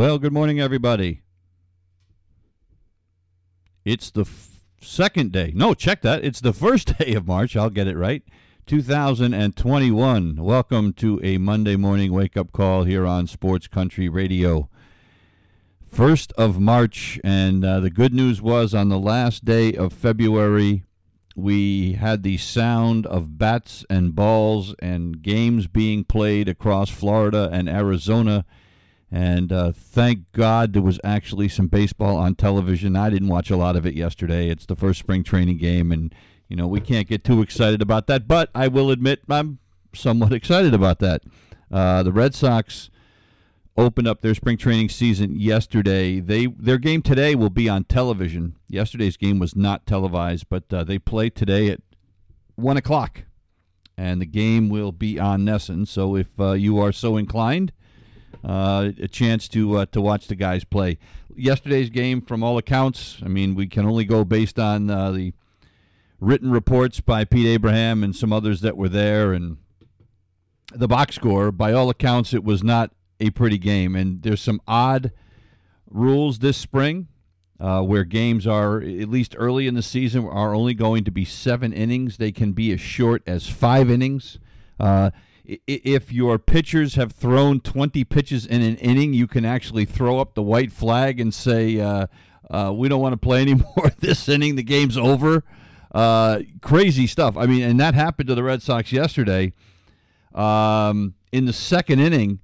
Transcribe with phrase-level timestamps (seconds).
[0.00, 1.20] Well, good morning, everybody.
[3.84, 5.52] It's the f- second day.
[5.54, 6.24] No, check that.
[6.24, 7.54] It's the first day of March.
[7.54, 8.22] I'll get it right.
[8.64, 10.36] 2021.
[10.36, 14.70] Welcome to a Monday morning wake up call here on Sports Country Radio.
[15.86, 20.82] First of March, and uh, the good news was on the last day of February,
[21.36, 27.68] we had the sound of bats and balls and games being played across Florida and
[27.68, 28.46] Arizona
[29.12, 32.94] and uh, thank God there was actually some baseball on television.
[32.94, 34.48] I didn't watch a lot of it yesterday.
[34.48, 36.14] It's the first spring training game, and
[36.48, 38.28] you know we can't get too excited about that.
[38.28, 39.58] But I will admit I'm
[39.94, 41.22] somewhat excited about that.
[41.70, 42.90] Uh, the Red Sox
[43.76, 46.20] opened up their spring training season yesterday.
[46.20, 48.54] They their game today will be on television.
[48.68, 51.80] Yesterday's game was not televised, but uh, they play today at
[52.54, 53.24] one o'clock,
[53.98, 55.88] and the game will be on NESN.
[55.88, 57.72] So if uh, you are so inclined
[58.44, 60.98] uh, a chance to uh, to watch the guys play.
[61.34, 65.32] Yesterday's game, from all accounts, I mean, we can only go based on uh, the
[66.18, 69.58] written reports by Pete Abraham and some others that were there, and
[70.72, 71.50] the box score.
[71.52, 75.12] By all accounts, it was not a pretty game, and there's some odd
[75.90, 77.08] rules this spring.
[77.58, 81.26] Uh, where games are at least early in the season are only going to be
[81.26, 82.16] seven innings.
[82.16, 84.38] They can be as short as five innings.
[85.66, 90.34] If your pitchers have thrown 20 pitches in an inning, you can actually throw up
[90.34, 92.06] the white flag and say, uh,
[92.50, 94.56] uh, we don't want to play anymore this inning.
[94.56, 95.44] The game's over.
[95.92, 97.36] Uh, crazy stuff.
[97.36, 99.52] I mean, and that happened to the Red Sox yesterday.
[100.34, 102.40] Um, in the second inning,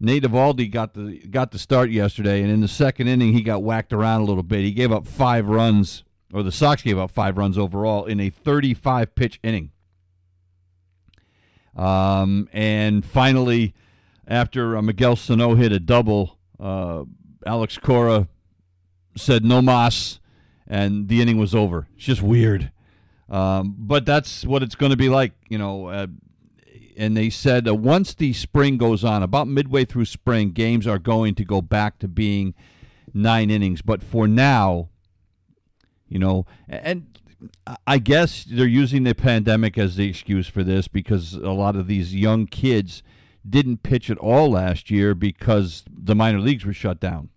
[0.00, 3.62] Nate Eovaldi got the got the start yesterday, and in the second inning, he got
[3.62, 4.60] whacked around a little bit.
[4.60, 6.02] He gave up five runs,
[6.32, 9.70] or the Sox gave up five runs overall in a 35 pitch inning.
[11.76, 13.74] Um, and finally,
[14.26, 17.04] after uh, Miguel Sano hit a double, uh,
[17.46, 18.28] Alex Cora
[19.16, 20.20] said no mas,
[20.66, 21.88] and the inning was over.
[21.96, 22.70] It's just weird.
[23.28, 25.86] Um, but that's what it's going to be like, you know.
[25.86, 26.06] Uh,
[26.96, 30.98] and they said uh, once the spring goes on, about midway through spring, games are
[30.98, 32.54] going to go back to being
[33.14, 33.82] nine innings.
[33.82, 34.90] But for now,
[36.08, 37.11] you know, and
[37.86, 41.86] I guess they're using the pandemic as the excuse for this because a lot of
[41.86, 43.02] these young kids
[43.48, 47.30] didn't pitch at all last year because the minor leagues were shut down.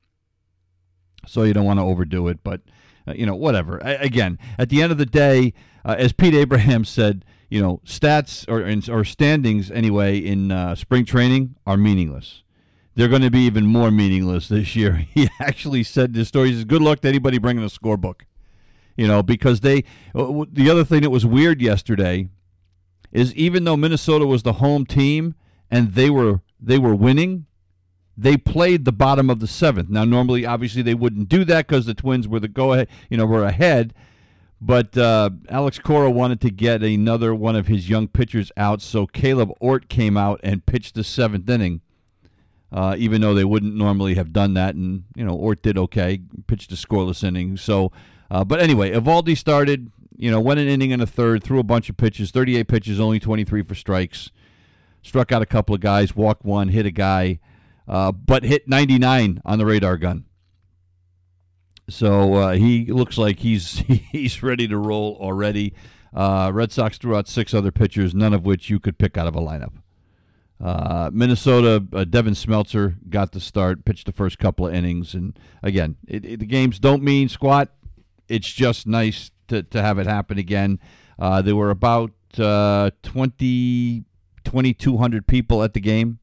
[1.27, 2.61] So you don't want to overdo it, but
[3.07, 3.83] uh, you know, whatever.
[3.83, 7.79] I, again, at the end of the day, uh, as Pete Abraham said, you know,
[7.85, 12.43] stats or or standings anyway in uh, spring training are meaningless.
[12.95, 15.05] They're going to be even more meaningless this year.
[15.13, 16.49] He actually said this story.
[16.49, 18.21] He says, "Good luck to anybody bringing a scorebook."
[18.95, 19.83] You know, because they.
[20.13, 22.29] Uh, the other thing that was weird yesterday
[23.11, 25.35] is even though Minnesota was the home team
[25.69, 27.45] and they were they were winning,
[28.17, 29.89] they played the bottom of the seventh.
[29.89, 33.17] Now, normally, obviously, they wouldn't do that because the Twins were the go ahead, you
[33.17, 33.93] know, were ahead.
[34.61, 39.05] But uh, Alex Cora wanted to get another one of his young pitchers out, so
[39.05, 41.81] Kaleb Ort came out and pitched the seventh inning.
[42.71, 46.19] Uh, even though they wouldn't normally have done that, and you know Ort did okay,
[46.47, 47.57] pitched a scoreless inning.
[47.57, 47.91] So
[48.29, 51.63] uh, but anyway, Eovaldi started, you know, went an inning and a third, threw a
[51.63, 54.31] bunch of pitches, 38 pitches, only 23 for strikes.
[55.01, 57.39] Struck out a couple of guys, walked one, hit a guy,
[57.87, 60.25] uh, but hit 99 on the radar gun.
[61.87, 63.77] So uh, he looks like he's
[64.11, 65.73] he's ready to roll already.
[66.13, 69.27] Uh, Red Sox threw out six other pitchers, none of which you could pick out
[69.27, 69.73] of a lineup.
[70.63, 75.37] Uh, Minnesota, uh, Devin Smeltzer got the start, pitched the first couple of innings, and
[75.61, 77.69] again, it, it, the games don't mean squat
[78.27, 80.79] it's just nice to, to have it happen again.
[81.17, 84.03] Uh, there were about uh, 20,
[84.43, 86.19] 2,200 people at the game,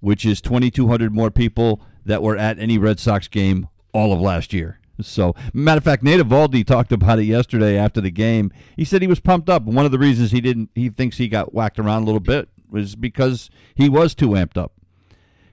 [0.00, 4.52] which is 2,200 more people that were at any Red Sox game all of last
[4.52, 4.80] year.
[5.00, 8.50] So, matter of fact, Nate Eovaldi talked about it yesterday after the game.
[8.76, 9.64] He said he was pumped up.
[9.64, 12.48] One of the reasons he didn't, he thinks he got whacked around a little bit
[12.70, 14.72] was because he was too amped up.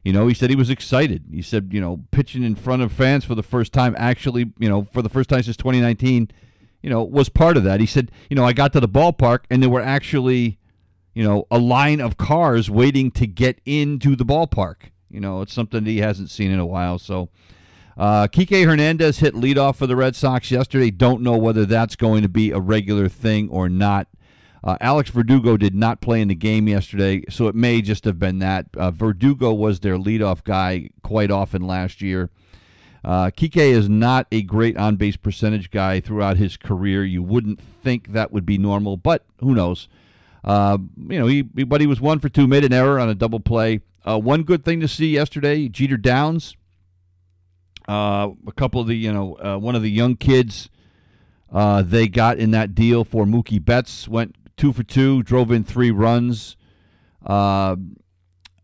[0.03, 1.23] You know, he said he was excited.
[1.31, 4.67] He said, you know, pitching in front of fans for the first time, actually, you
[4.67, 6.29] know, for the first time since 2019,
[6.81, 7.79] you know, was part of that.
[7.79, 10.59] He said, you know, I got to the ballpark and there were actually,
[11.13, 14.89] you know, a line of cars waiting to get into the ballpark.
[15.09, 16.99] You know, it's something that he hasn't seen in a while.
[16.99, 17.29] So,
[17.95, 20.91] uh, Kike Hernandez hit leadoff for the Red Sox yesterday.
[20.91, 24.07] Don't know whether that's going to be a regular thing or not.
[24.63, 28.17] Uh, Alex Verdugo did not play in the game yesterday, so it may just have
[28.17, 28.67] been that.
[28.77, 32.29] Uh, Verdugo was their leadoff guy quite often last year.
[33.03, 37.03] Uh, Kike is not a great on base percentage guy throughout his career.
[37.03, 39.89] You wouldn't think that would be normal, but who knows?
[40.45, 40.77] Uh,
[41.09, 43.41] you know, he, but he was one for two, made an error on a double
[43.41, 43.81] play.
[44.05, 46.55] Uh, one good thing to see yesterday, Jeter Downs.
[47.87, 50.69] Uh, a couple of the, you know, uh, one of the young kids
[51.51, 55.61] uh, they got in that deal for Mookie Betts went two for two, drove in
[55.61, 56.55] three runs.
[57.25, 57.75] Uh,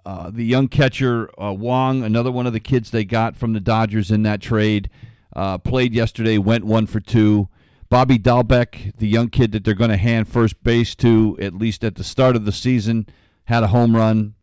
[0.05, 3.59] uh, the young catcher uh, Wong, another one of the kids they got from the
[3.59, 4.89] Dodgers in that trade,
[5.35, 7.49] uh, played yesterday, went one for two.
[7.89, 11.83] Bobby Dalbec, the young kid that they're going to hand first base to, at least
[11.83, 13.05] at the start of the season,
[13.43, 14.35] had a home run.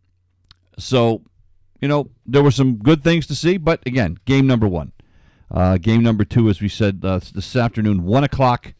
[0.78, 1.22] So,
[1.80, 4.92] you know, there were some good things to see, but again, game number one.
[5.50, 8.74] Uh, game number two, as we said uh, this afternoon, 1 o'clock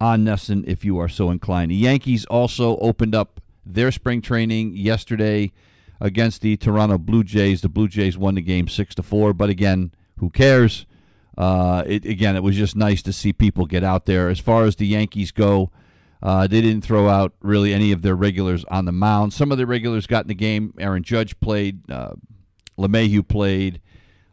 [0.00, 1.70] on NESN if you are so inclined.
[1.70, 5.52] The Yankees also opened up their spring training yesterday
[6.00, 7.60] against the Toronto Blue Jays.
[7.60, 10.86] The Blue Jays won the game 6 to 4, but again, who cares?
[11.36, 14.28] Uh, it, again, it was just nice to see people get out there.
[14.28, 15.70] As far as the Yankees go,
[16.22, 19.32] uh, they didn't throw out really any of their regulars on the mound.
[19.32, 20.74] Some of the regulars got in the game.
[20.78, 21.88] Aaron Judge played.
[21.90, 22.14] Uh,
[22.76, 23.80] LeMahieu played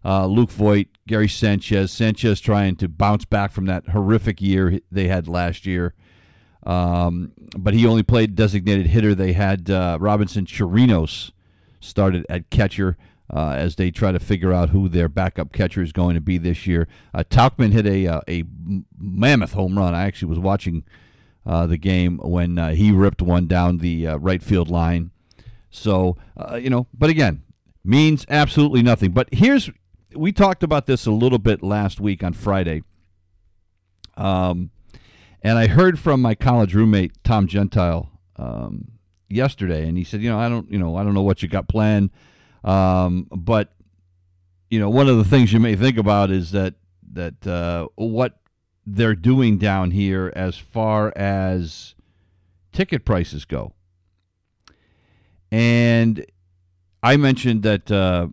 [0.05, 1.91] uh, Luke Voit, Gary Sanchez.
[1.91, 5.95] Sanchez trying to bounce back from that horrific year they had last year.
[6.63, 9.15] Um, but he only played designated hitter.
[9.15, 11.31] They had uh, Robinson Chirinos
[11.79, 12.97] started at catcher
[13.33, 16.37] uh, as they try to figure out who their backup catcher is going to be
[16.37, 16.87] this year.
[17.13, 18.43] Uh, Tauchman hit a, uh, a
[18.97, 19.95] mammoth home run.
[19.95, 20.83] I actually was watching
[21.45, 25.11] uh, the game when uh, he ripped one down the right field line.
[25.69, 26.15] So,
[26.59, 27.43] you know, but again,
[27.83, 29.11] means absolutely nothing.
[29.11, 29.69] But here's
[30.15, 32.83] we talked about this a little bit last week on Friday.
[34.17, 34.71] Um,
[35.41, 38.91] and I heard from my college roommate Tom Gentile um,
[39.29, 41.49] yesterday, and he said, you know, I don't, you know, I don't know what you
[41.49, 42.09] got planned,
[42.63, 43.73] um, but
[44.69, 46.73] you know, one of the things you may think about is that
[47.13, 48.39] that uh, what
[48.85, 51.95] they're doing down here as far as
[52.71, 53.73] ticket prices go.
[55.51, 56.25] And
[57.01, 58.27] I mentioned that uh,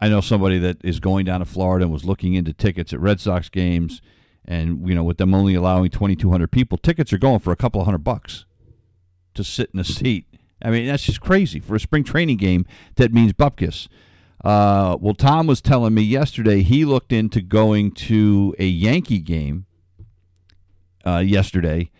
[0.00, 3.00] I know somebody that is going down to Florida and was looking into tickets at
[3.00, 4.00] Red Sox games,
[4.46, 7.80] and you know, with them only allowing 2,200 people, tickets are going for a couple
[7.80, 8.46] of hundred bucks
[9.34, 10.26] to sit in a seat.
[10.62, 12.66] I mean, that's just crazy for a spring training game.
[12.96, 13.88] That means bupkis.
[14.42, 19.66] Uh, well, Tom was telling me yesterday he looked into going to a Yankee game
[21.06, 21.90] uh, yesterday,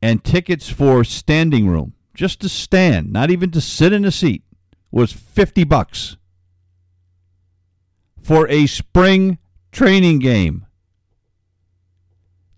[0.00, 4.44] and tickets for standing room, just to stand, not even to sit in a seat,
[4.92, 6.16] was 50 bucks
[8.30, 9.38] for a spring
[9.72, 10.64] training game.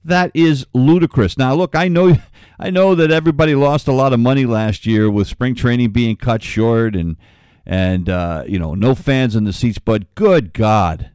[0.04, 1.38] That is ludicrous.
[1.38, 2.19] Now, look, I know,
[2.58, 6.16] I know that everybody lost a lot of money last year with spring training being
[6.16, 7.16] cut short and
[7.64, 9.78] and uh, you know no fans in the seats.
[9.78, 11.11] But good God,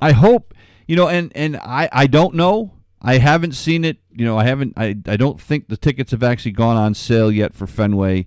[0.00, 0.54] I hope
[0.88, 1.06] you know.
[1.06, 2.72] And and I I don't know.
[3.00, 3.98] I haven't seen it.
[4.10, 4.72] You know, I haven't.
[4.76, 8.26] I I don't think the tickets have actually gone on sale yet for Fenway.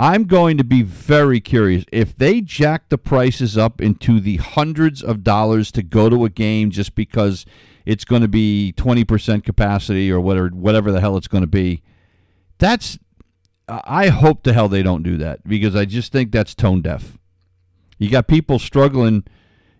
[0.00, 5.02] I'm going to be very curious if they jack the prices up into the hundreds
[5.02, 7.44] of dollars to go to a game just because
[7.84, 11.82] it's going to be 20% capacity or whatever whatever the hell it's going to be.
[12.58, 12.98] That's
[13.68, 17.18] I hope the hell they don't do that because I just think that's tone deaf.
[17.98, 19.24] You got people struggling,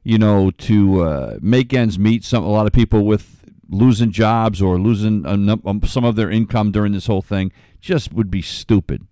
[0.03, 2.25] you know, to uh, make ends meet.
[2.25, 6.73] Some a lot of people with losing jobs or losing um, some of their income
[6.73, 9.07] during this whole thing just would be stupid.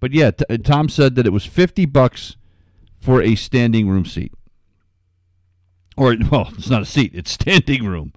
[0.00, 2.36] But yeah, t- Tom said that it was 50 bucks
[2.98, 4.32] for a standing room seat.
[5.96, 8.12] Or, well, it's not a seat, it's standing room.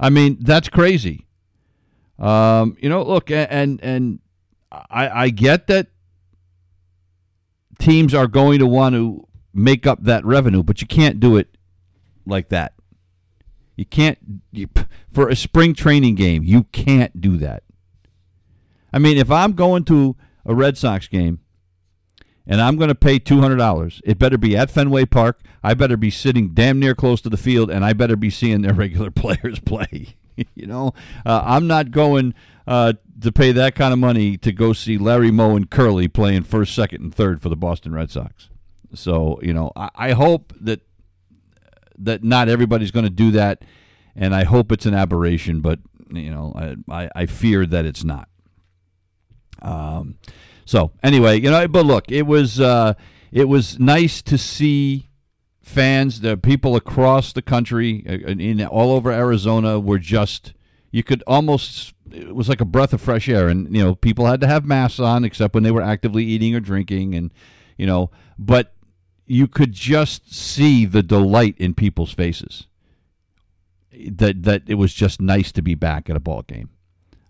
[0.00, 1.26] I mean, that's crazy.
[2.18, 4.20] Um, you know, look, and and
[4.72, 5.88] I, I get that
[7.78, 11.56] teams are going to want to make up that revenue, but you can't do it
[12.26, 12.72] like that.
[13.76, 14.18] You can't
[14.52, 14.68] you,
[15.12, 16.42] for a spring training game.
[16.42, 17.62] You can't do that.
[18.92, 20.16] I mean, if I'm going to
[20.46, 21.40] a Red Sox game
[22.46, 25.40] and I'm going to pay $200, it better be at Fenway Park.
[25.64, 28.62] I better be sitting damn near close to the field and I better be seeing
[28.62, 30.16] their regular players play.
[30.54, 30.92] you know,
[31.24, 32.34] uh, I'm not going
[32.66, 36.44] uh, to pay that kind of money to go see Larry Moe and Curly playing
[36.44, 38.50] first, second, and third for the Boston Red Sox.
[38.94, 40.80] So you know, I, I hope that
[41.98, 43.64] that not everybody's going to do that,
[44.14, 45.60] and I hope it's an aberration.
[45.60, 48.28] But you know, I I, I fear that it's not.
[49.62, 50.18] Um,
[50.64, 52.94] so anyway, you know, but look, it was uh,
[53.32, 55.08] it was nice to see
[55.62, 60.54] fans, the people across the country, uh, in all over Arizona, were just
[60.90, 64.26] you could almost it was like a breath of fresh air, and you know, people
[64.26, 67.32] had to have masks on except when they were actively eating or drinking, and
[67.76, 68.74] you know, but
[69.26, 72.66] you could just see the delight in people's faces.
[73.92, 76.70] That that it was just nice to be back at a ball game.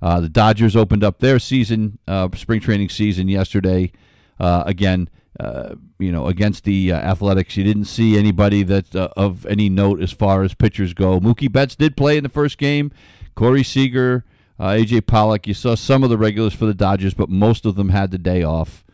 [0.07, 3.91] Uh, the Dodgers opened up their season, uh, spring training season yesterday.
[4.39, 5.11] Uh, again,
[5.41, 9.69] uh, you know, against the uh, Athletics, you didn't see anybody that uh, of any
[9.69, 11.19] note as far as pitchers go.
[11.19, 12.93] Mookie Betts did play in the first game.
[13.35, 14.25] Corey Seager,
[14.61, 15.49] AJ Pollock.
[15.49, 18.19] You saw some of the regulars for the Dodgers, but most of them had the
[18.19, 18.85] day off.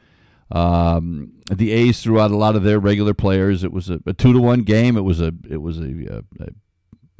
[0.50, 3.64] Um, the A's threw out a lot of their regular players.
[3.64, 4.96] It was a, a two to one game.
[4.96, 6.48] It was a it was a, a, a,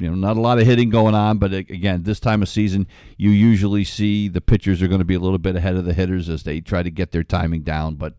[0.03, 2.87] you know not a lot of hitting going on, but again, this time of season,
[3.17, 5.95] you usually see the pitchers are going to be a little bit ahead of the
[5.95, 7.95] hitters as they try to get their timing down.
[7.95, 8.15] But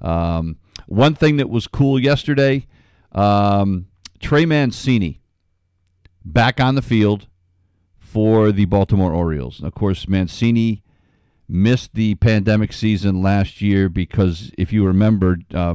[0.00, 2.66] um, one thing that was cool yesterday,
[3.12, 3.86] um,
[4.18, 5.20] Trey Mancini
[6.24, 7.26] back on the field
[7.98, 9.62] for the Baltimore Orioles.
[9.62, 10.82] Of course, Mancini
[11.48, 15.74] missed the pandemic season last year because, if you remember, uh,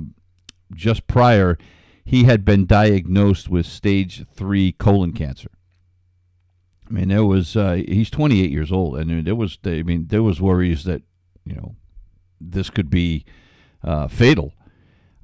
[0.73, 1.57] just prior,
[2.03, 5.51] he had been diagnosed with stage three colon cancer.
[6.89, 10.23] I mean, there was uh, he's 28 years old, and there was I mean there
[10.23, 11.01] was worries that
[11.45, 11.75] you know
[12.39, 13.25] this could be
[13.83, 14.53] uh, fatal.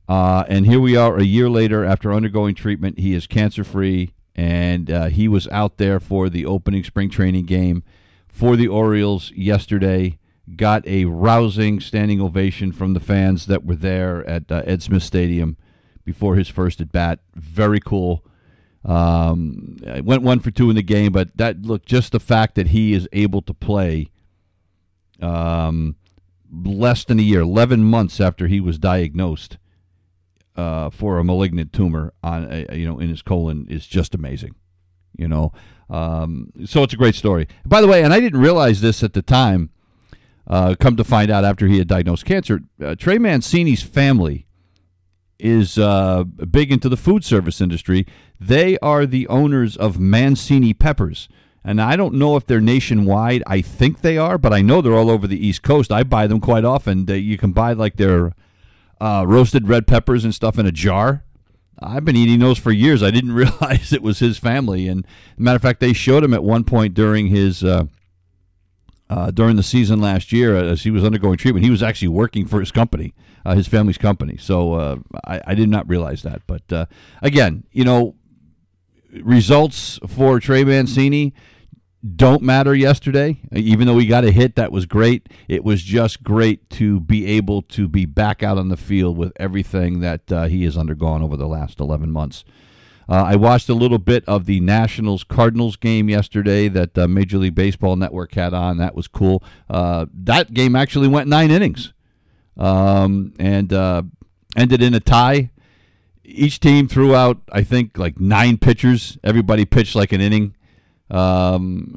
[0.07, 2.98] Uh, and here we are a year later after undergoing treatment.
[2.98, 7.46] He is cancer free, and uh, he was out there for the opening spring training
[7.46, 7.84] game
[8.27, 10.17] for the Orioles yesterday
[10.55, 15.03] got a rousing standing ovation from the fans that were there at uh, Ed Smith
[15.03, 15.57] Stadium
[16.07, 17.19] before his first at bat.
[17.35, 18.23] Very cool.
[18.85, 22.69] Um, went one for two in the game, but that look just the fact that
[22.69, 24.09] he is able to play
[25.21, 25.97] um,
[26.63, 29.57] less than a year, eleven months after he was diagnosed
[30.55, 34.55] uh, for a malignant tumor on a, you know in his colon is just amazing.
[35.17, 35.51] You know,
[35.89, 37.49] um, so it's a great story.
[37.65, 39.71] By the way, and I didn't realize this at the time
[40.47, 44.46] uh, come to find out after he had diagnosed cancer, uh, Trey Mancini's family
[45.39, 48.06] is uh, big into the food service industry.
[48.39, 51.29] They are the owners of Mancini Peppers.
[51.63, 53.44] And I don't know if they're nationwide.
[53.46, 55.91] I think they are, but I know they're all over the East Coast.
[55.91, 57.06] I buy them quite often.
[57.08, 58.32] You can buy like their
[59.01, 61.24] uh, roasted red peppers and stuff in a jar.
[61.79, 63.03] I've been eating those for years.
[63.03, 64.88] I didn't realize it was his family.
[64.88, 65.06] And
[65.38, 67.86] matter of fact, they showed him at one point during his uh,
[69.09, 71.63] uh, during the season last year as he was undergoing treatment.
[71.63, 73.13] He was actually working for his company,
[73.45, 74.37] uh, his family's company.
[74.37, 76.41] So uh, I, I, did not realize that.
[76.45, 76.85] But uh,
[77.21, 78.15] again, you know,
[79.11, 81.33] results for Trey Mancini
[82.15, 83.39] don't matter yesterday.
[83.51, 85.27] Even though he got a hit, that was great.
[85.47, 89.33] It was just great to be able to be back out on the field with
[89.37, 92.45] everything that uh, he has undergone over the last 11 months.
[93.09, 97.37] Uh, I watched a little bit of the Nationals Cardinals game yesterday that uh, Major
[97.37, 98.77] League Baseball Network had on.
[98.77, 99.43] That was cool.
[99.69, 101.93] Uh, that game actually went nine innings
[102.57, 104.03] um, and uh,
[104.55, 105.51] ended in a tie.
[106.23, 109.17] Each team threw out, I think, like nine pitchers.
[109.23, 110.55] Everybody pitched like an inning.
[111.09, 111.95] Um,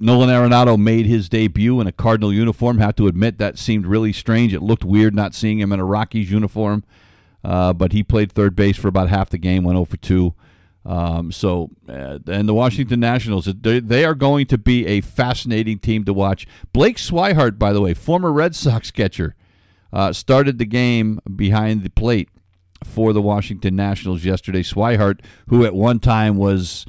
[0.00, 2.78] Nolan Arenado made his debut in a Cardinal uniform.
[2.78, 4.52] Have to admit that seemed really strange.
[4.52, 6.82] It looked weird not seeing him in a Rockies uniform.
[7.44, 10.34] Uh, but he played third base for about half the game, went 0 for 2.
[10.86, 15.78] Um, so, uh, and the Washington Nationals, they, they are going to be a fascinating
[15.78, 16.46] team to watch.
[16.72, 19.34] Blake Swihart, by the way, former Red Sox catcher,
[19.92, 22.28] uh, started the game behind the plate
[22.84, 24.62] for the Washington Nationals yesterday.
[24.62, 26.84] Swihart, who at one time was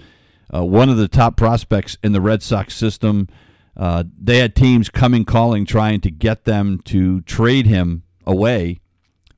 [0.53, 3.29] uh, one of the top prospects in the Red Sox system,
[3.77, 8.81] uh, they had teams coming calling trying to get them to trade him away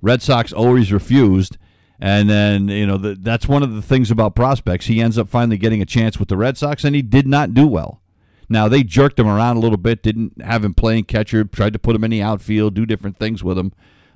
[0.07, 1.57] Red Sox always refused.
[1.99, 4.85] And then, you know, the, that's one of the things about prospects.
[4.85, 7.53] He ends up finally getting a chance with the Red Sox, and he did not
[7.53, 8.01] do well.
[8.47, 11.79] Now, they jerked him around a little bit, didn't have him playing catcher, tried to
[11.79, 13.73] put him in the outfield, do different things with him.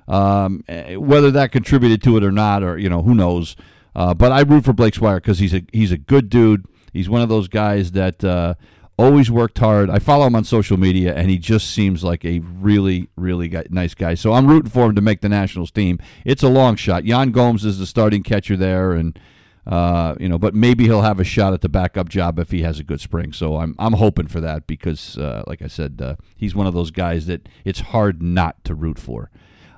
[0.08, 3.54] Um, eh, whether that contributed to it or not, or, you know, who knows.
[3.94, 6.64] Uh, but I root for Blake Swihart because he's a, he's a good dude.
[6.94, 8.54] He's one of those guys that uh,
[9.02, 9.90] always worked hard.
[9.90, 13.64] I follow him on social media, and he just seems like a really, really guy,
[13.68, 14.14] nice guy.
[14.14, 15.98] So I'm rooting for him to make the Nationals team.
[16.24, 17.04] It's a long shot.
[17.04, 19.18] Yan Gomes is the starting catcher there, and
[19.66, 22.62] uh, you know, but maybe he'll have a shot at the backup job if he
[22.62, 23.32] has a good spring.
[23.32, 26.74] So I'm I'm hoping for that because, uh, like I said, uh, he's one of
[26.74, 29.30] those guys that it's hard not to root for.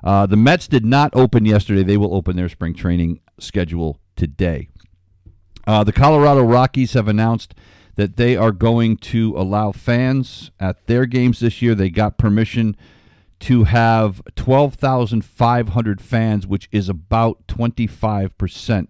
[0.03, 1.83] Uh, the Mets did not open yesterday.
[1.83, 4.69] They will open their spring training schedule today.
[5.67, 7.55] Uh, the Colorado Rockies have announced
[7.95, 11.75] that they are going to allow fans at their games this year.
[11.75, 12.75] They got permission
[13.41, 18.87] to have 12,500 fans, which is about 25%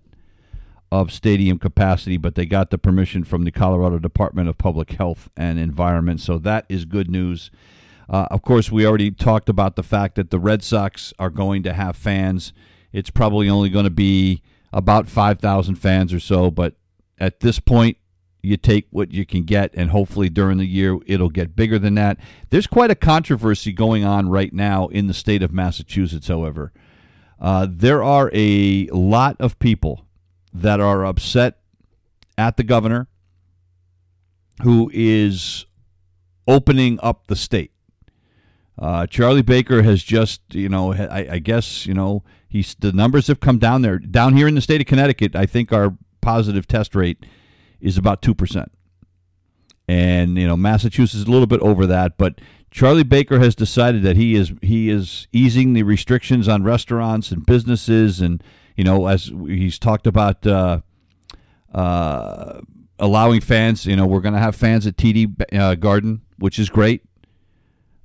[0.91, 5.29] of stadium capacity, but they got the permission from the Colorado Department of Public Health
[5.35, 6.19] and Environment.
[6.21, 7.51] So that is good news.
[8.07, 11.63] Uh, of course, we already talked about the fact that the Red Sox are going
[11.63, 12.53] to have fans.
[12.93, 16.75] It's probably only going to be about 5,000 fans or so, but
[17.17, 17.97] at this point,
[18.45, 21.95] you take what you can get, and hopefully during the year it'll get bigger than
[21.95, 22.17] that.
[22.49, 26.71] There's quite a controversy going on right now in the state of Massachusetts, however.
[27.39, 30.05] Uh, there are a lot of people
[30.53, 31.59] that are upset
[32.37, 33.07] at the governor
[34.63, 35.65] who is
[36.47, 37.71] opening up the state.
[38.77, 43.27] Uh, Charlie Baker has just, you know, I, I, guess, you know, he's the numbers
[43.27, 43.97] have come down there.
[43.99, 47.25] Down here in the state of Connecticut, I think our positive test rate
[47.79, 48.67] is about 2%.
[49.87, 52.41] And, you know, Massachusetts is a little bit over that, but
[52.71, 57.45] Charlie Baker has decided that he is he is easing the restrictions on restaurants and
[57.45, 58.43] businesses and,
[58.75, 60.81] you know, as he's talked about uh,
[61.73, 62.59] uh,
[62.99, 66.69] allowing fans, you know, we're going to have fans at TD uh, Garden, which is
[66.69, 67.03] great.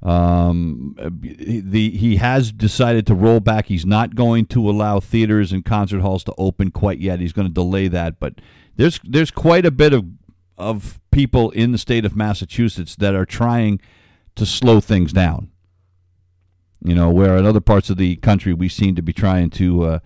[0.02, 3.66] Um, the he has decided to roll back.
[3.66, 7.20] He's not going to allow theaters and concert halls to open quite yet.
[7.20, 8.40] He's going to delay that, but
[8.80, 10.06] there's there's quite a bit of
[10.56, 13.78] of people in the state of Massachusetts that are trying
[14.36, 15.50] to slow things down.
[16.82, 19.82] You know, where in other parts of the country we seem to be trying to,
[19.82, 19.98] uh,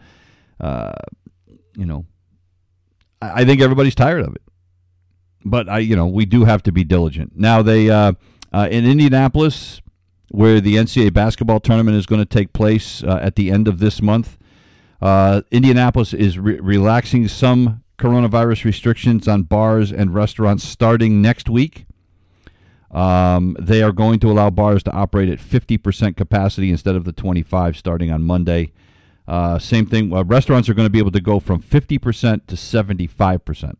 [0.58, 0.92] uh,
[1.76, 2.04] you know,
[3.22, 4.42] I, I, think everybody's tired of it.
[5.44, 7.34] But I, you know, we do have to be diligent.
[7.36, 8.14] Now they uh,
[8.52, 9.82] uh in Indianapolis,
[10.30, 13.78] where the NCAA basketball tournament is going to take place uh, at the end of
[13.78, 14.36] this month.
[15.00, 21.86] Uh, Indianapolis is re- relaxing some coronavirus restrictions on bars and restaurants starting next week.
[22.90, 27.12] Um, they are going to allow bars to operate at 50% capacity instead of the
[27.12, 28.72] 25 starting on Monday.
[29.26, 30.12] Uh, same thing.
[30.12, 33.76] Uh, restaurants are going to be able to go from 50% to 75%.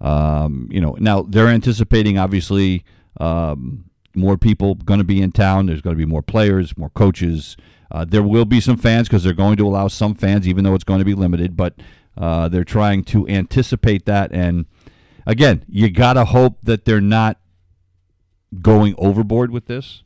[0.00, 2.84] Um, you know, now they're anticipating obviously
[3.18, 5.66] um, more people going to be in town.
[5.66, 7.56] There's going to be more players, more coaches.
[7.90, 10.74] Uh, there will be some fans because they're going to allow some fans, even though
[10.74, 11.56] it's going to be limited.
[11.56, 11.74] But
[12.16, 14.32] uh, they're trying to anticipate that.
[14.32, 14.66] And
[15.26, 17.38] again, you got to hope that they're not
[18.60, 20.02] going overboard with this.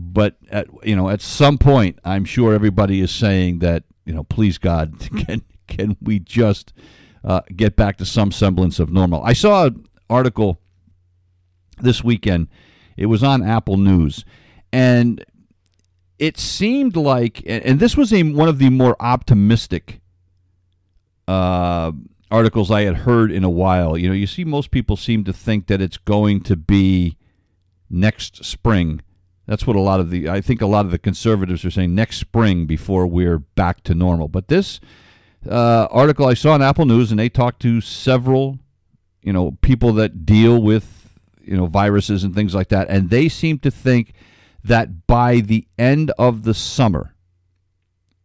[0.00, 4.24] But at you know at some point, I'm sure everybody is saying that you know,
[4.24, 6.72] please God, can can we just
[7.22, 9.22] uh, get back to some semblance of normal?
[9.22, 10.60] I saw an article
[11.80, 12.48] this weekend.
[12.96, 14.24] It was on Apple News,
[14.72, 15.24] and
[16.18, 20.00] it seemed like, and this was a one of the more optimistic
[21.28, 21.92] uh,
[22.30, 23.96] articles I had heard in a while.
[23.96, 27.18] You know, you see, most people seem to think that it's going to be
[27.90, 29.02] next spring.
[29.46, 31.94] That's what a lot of the, I think a lot of the conservatives are saying
[31.94, 34.28] next spring before we're back to normal.
[34.28, 34.80] But this
[35.48, 38.58] uh, article I saw on Apple News, and they talked to several,
[39.22, 43.28] you know, people that deal with, you know, viruses and things like that, and they
[43.28, 44.12] seem to think
[44.64, 47.14] that by the end of the summer,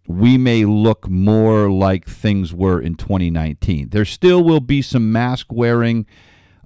[0.08, 3.90] we may look more like things were in 2019.
[3.90, 6.06] There still will be some mask wearing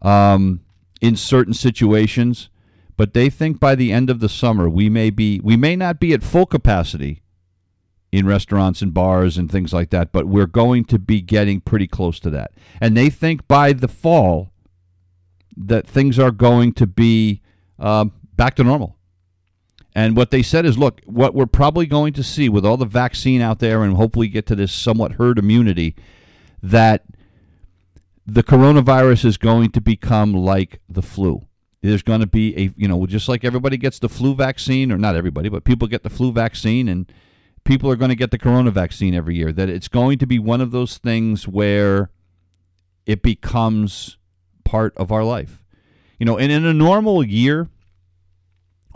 [0.01, 0.61] um,
[1.01, 2.49] in certain situations,
[2.95, 5.99] but they think by the end of the summer we may be we may not
[5.99, 7.21] be at full capacity
[8.11, 11.87] in restaurants and bars and things like that, but we're going to be getting pretty
[11.87, 12.51] close to that.
[12.81, 14.51] And they think by the fall
[15.55, 17.41] that things are going to be
[17.79, 18.96] uh, back to normal.
[19.97, 22.85] And what they said is, look, what we're probably going to see with all the
[22.85, 25.95] vaccine out there, and hopefully get to this somewhat herd immunity,
[26.61, 27.03] that
[28.23, 31.47] the coronavirus is going to become like the flu.
[31.81, 34.99] There's going to be a, you know, just like everybody gets the flu vaccine, or
[34.99, 37.11] not everybody, but people get the flu vaccine, and
[37.63, 39.51] people are going to get the corona vaccine every year.
[39.51, 42.11] That it's going to be one of those things where
[43.07, 44.17] it becomes
[44.63, 45.63] part of our life.
[46.19, 47.69] You know, and in a normal year,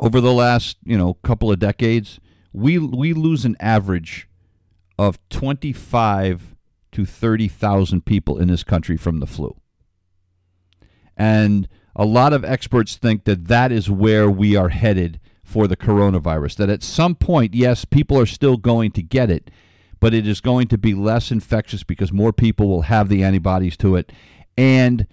[0.02, 2.20] over the last you know couple of decades,
[2.52, 4.28] we we lose an average
[4.98, 6.56] of twenty five
[6.92, 9.56] to thirty thousand people in this country from the flu,
[11.16, 15.78] and a lot of experts think that that is where we are headed for the
[15.78, 16.56] coronavirus.
[16.56, 19.52] That at some point, yes, people are still going to get it,
[20.00, 23.78] but it is going to be less infectious because more people will have the antibodies
[23.78, 24.12] to it,
[24.58, 25.06] and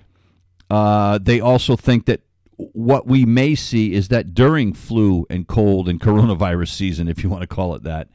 [0.70, 2.22] uh, they also think that
[2.58, 7.30] what we may see is that during flu and cold and coronavirus season, if you
[7.30, 8.08] want to call it that,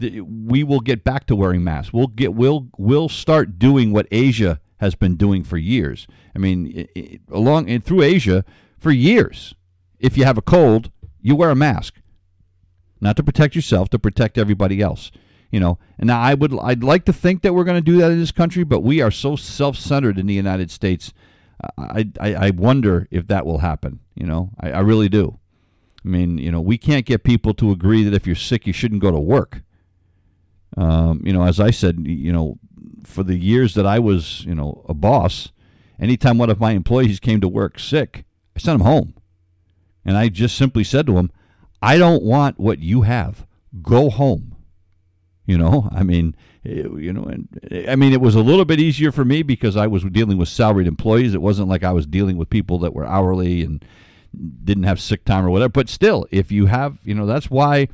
[0.00, 1.92] we will get back to wearing masks.
[1.92, 6.06] We'll get we'll we'll start doing what Asia has been doing for years.
[6.34, 8.44] I mean, it, along and through Asia
[8.78, 9.54] for years.
[9.98, 12.00] If you have a cold, you wear a mask,
[13.02, 15.12] not to protect yourself, to protect everybody else.
[15.50, 17.98] You know, and now I would I'd like to think that we're going to do
[17.98, 21.12] that in this country, but we are so self-centered in the United States.
[21.78, 24.00] I, I, I wonder if that will happen.
[24.14, 25.38] You know, I, I really do.
[26.04, 28.72] I mean, you know, we can't get people to agree that if you're sick, you
[28.72, 29.62] shouldn't go to work.
[30.76, 32.58] Um, you know, as I said, you know,
[33.04, 35.52] for the years that I was, you know, a boss,
[35.98, 38.24] anytime one of my employees came to work sick,
[38.56, 39.14] I sent him home.
[40.04, 41.30] And I just simply said to him,
[41.82, 43.46] I don't want what you have.
[43.82, 44.56] Go home.
[45.50, 47.48] You know, I mean, eh, you know, and
[47.88, 50.48] I mean, it was a little bit easier for me because I was dealing with
[50.48, 51.34] salaried employees.
[51.34, 53.84] It wasn't like I was dealing with people that were hourly and
[54.62, 55.70] didn't have sick time or whatever.
[55.70, 57.88] But still, if you have, you know, that's why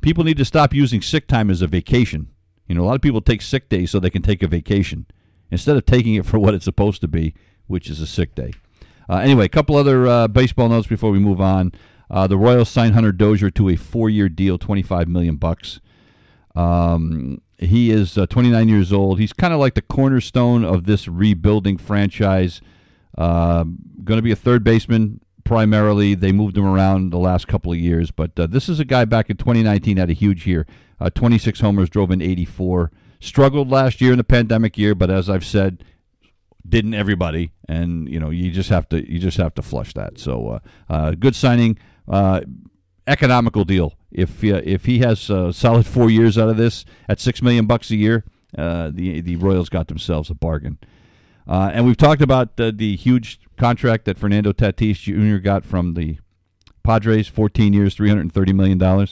[0.00, 2.28] people need to stop using sick time as a vacation.
[2.66, 5.04] You know, a lot of people take sick days so they can take a vacation
[5.50, 7.34] instead of taking it for what it's supposed to be,
[7.66, 8.54] which is a sick day.
[9.06, 11.72] Uh, anyway, a couple other uh, baseball notes before we move on.
[12.10, 15.78] Uh, the Royals signed Hunter Dozier to a four-year deal, 25 million bucks.
[16.54, 19.18] Um, he is uh, 29 years old.
[19.18, 22.60] He's kind of like the cornerstone of this rebuilding franchise.
[23.16, 26.14] Um, going to be a third baseman, primarily.
[26.14, 29.04] They moved him around the last couple of years, but uh, this is a guy
[29.04, 30.66] back in 2019 had a huge year.
[31.00, 32.90] Uh, 26 homers, drove in 84.
[33.20, 35.84] Struggled last year in the pandemic year, but as I've said,
[36.68, 37.52] didn't everybody?
[37.68, 40.18] And you know, you just have to you just have to flush that.
[40.18, 42.42] So, uh, uh good signing, uh,
[43.06, 43.94] economical deal.
[44.10, 47.66] If uh, if he has a solid four years out of this at six million
[47.66, 50.78] bucks a year, the the Royals got themselves a bargain.
[51.46, 55.42] Uh, and we've talked about the, the huge contract that Fernando Tatis Jr.
[55.42, 56.18] got from the
[56.82, 59.08] Padres 14 years, $330 million.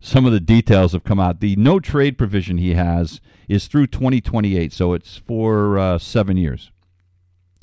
[0.00, 1.40] Some of the details have come out.
[1.40, 6.70] The no trade provision he has is through 2028, so it's for uh, seven years.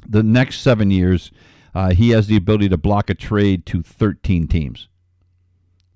[0.07, 1.31] The next seven years,
[1.75, 4.87] uh, he has the ability to block a trade to 13 teams.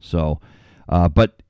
[0.05, 0.39] So,
[0.87, 1.41] uh, but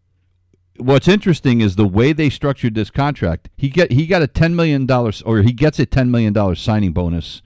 [0.77, 3.49] what's interesting is the way they structured this contract.
[3.55, 6.59] He get he got a ten million dollars, or he gets a ten million dollars
[6.59, 7.41] signing bonus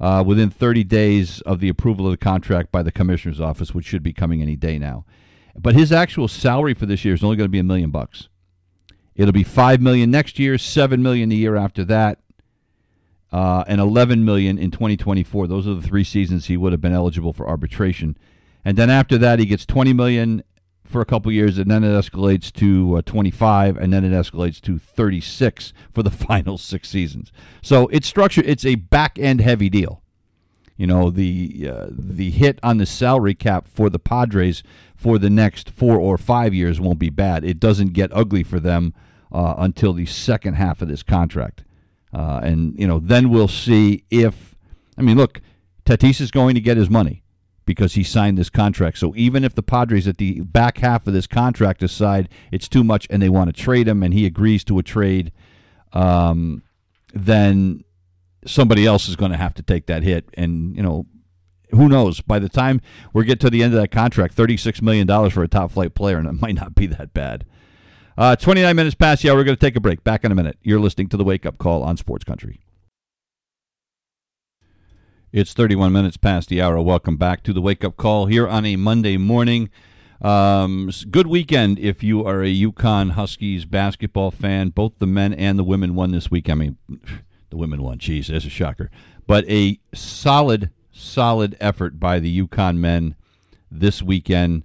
[0.00, 3.86] uh, within 30 days of the approval of the contract by the commissioner's office, which
[3.86, 5.04] should be coming any day now.
[5.56, 8.28] But his actual salary for this year is only going to be a million bucks.
[9.14, 12.18] It'll be five million next year, seven million the year after that,
[13.32, 15.46] uh, and 11 million in 2024.
[15.46, 18.18] Those are the three seasons he would have been eligible for arbitration.
[18.64, 20.42] And then after that, he gets 20 million
[20.84, 24.60] for a couple years, and then it escalates to uh, 25, and then it escalates
[24.62, 27.32] to 36 for the final six seasons.
[27.62, 28.46] So it's structured.
[28.46, 30.02] It's a back end heavy deal.
[30.76, 34.64] You know the uh, the hit on the salary cap for the Padres
[34.96, 37.44] for the next four or five years won't be bad.
[37.44, 38.92] It doesn't get ugly for them
[39.30, 41.62] uh, until the second half of this contract,
[42.12, 44.56] uh, and you know then we'll see if.
[44.98, 45.40] I mean, look,
[45.84, 47.23] Tatis is going to get his money
[47.64, 48.98] because he signed this contract.
[48.98, 52.84] So even if the Padres at the back half of this contract decide it's too
[52.84, 55.32] much and they want to trade him and he agrees to a trade,
[55.92, 56.62] um,
[57.12, 57.84] then
[58.46, 60.28] somebody else is going to have to take that hit.
[60.34, 61.06] And, you know,
[61.70, 62.20] who knows?
[62.20, 62.80] By the time
[63.12, 66.18] we get to the end of that contract, $36 million for a top flight player,
[66.18, 67.44] and it might not be that bad.
[68.16, 69.24] Uh, 29 minutes past.
[69.24, 70.04] Yeah, we're going to take a break.
[70.04, 70.56] Back in a minute.
[70.62, 72.60] You're listening to the Wake Up Call on Sports Country.
[75.36, 76.80] It's 31 minutes past the hour.
[76.80, 79.68] Welcome back to the wake up call here on a Monday morning.
[80.22, 84.68] Um, good weekend if you are a UConn Huskies basketball fan.
[84.68, 86.48] Both the men and the women won this week.
[86.48, 86.78] I mean,
[87.50, 87.98] the women won.
[87.98, 88.92] Jeez, that's a shocker.
[89.26, 93.16] But a solid, solid effort by the UConn men
[93.72, 94.62] this weekend,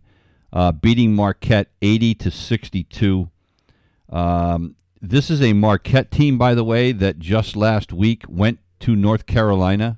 [0.54, 3.32] uh, beating Marquette 80 to 62.
[4.12, 8.96] Um, this is a Marquette team, by the way, that just last week went to
[8.96, 9.98] North Carolina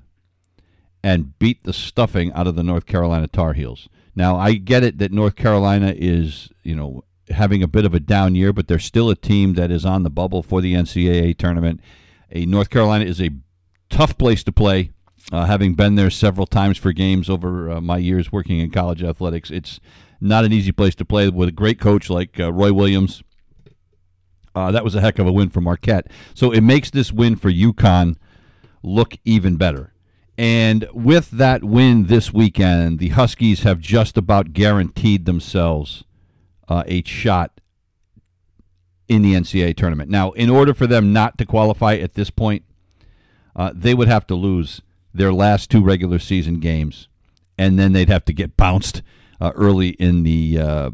[1.02, 3.88] and beat the stuffing out of the North Carolina Tar Heels.
[4.14, 8.00] Now, I get it that North Carolina is, you know, having a bit of a
[8.00, 11.36] down year, but they're still a team that is on the bubble for the NCAA
[11.36, 11.80] tournament.
[12.30, 13.30] A North Carolina is a
[13.90, 14.90] tough place to play.
[15.30, 19.02] Uh, having been there several times for games over uh, my years working in college
[19.02, 19.80] athletics, it's
[20.20, 23.22] not an easy place to play with a great coach like uh, Roy Williams.
[24.54, 26.08] Uh, that was a heck of a win for Marquette.
[26.34, 28.16] So it makes this win for UConn
[28.82, 29.92] look even better.
[30.38, 36.04] And with that win this weekend, the Huskies have just about guaranteed themselves
[36.68, 37.60] uh, a shot
[39.08, 40.10] in the NCAA tournament.
[40.10, 42.64] Now, in order for them not to qualify at this point,
[43.54, 44.80] uh, they would have to lose
[45.12, 47.08] their last two regular season games
[47.58, 49.02] and then they'd have to get bounced
[49.40, 50.90] uh, early in the uh,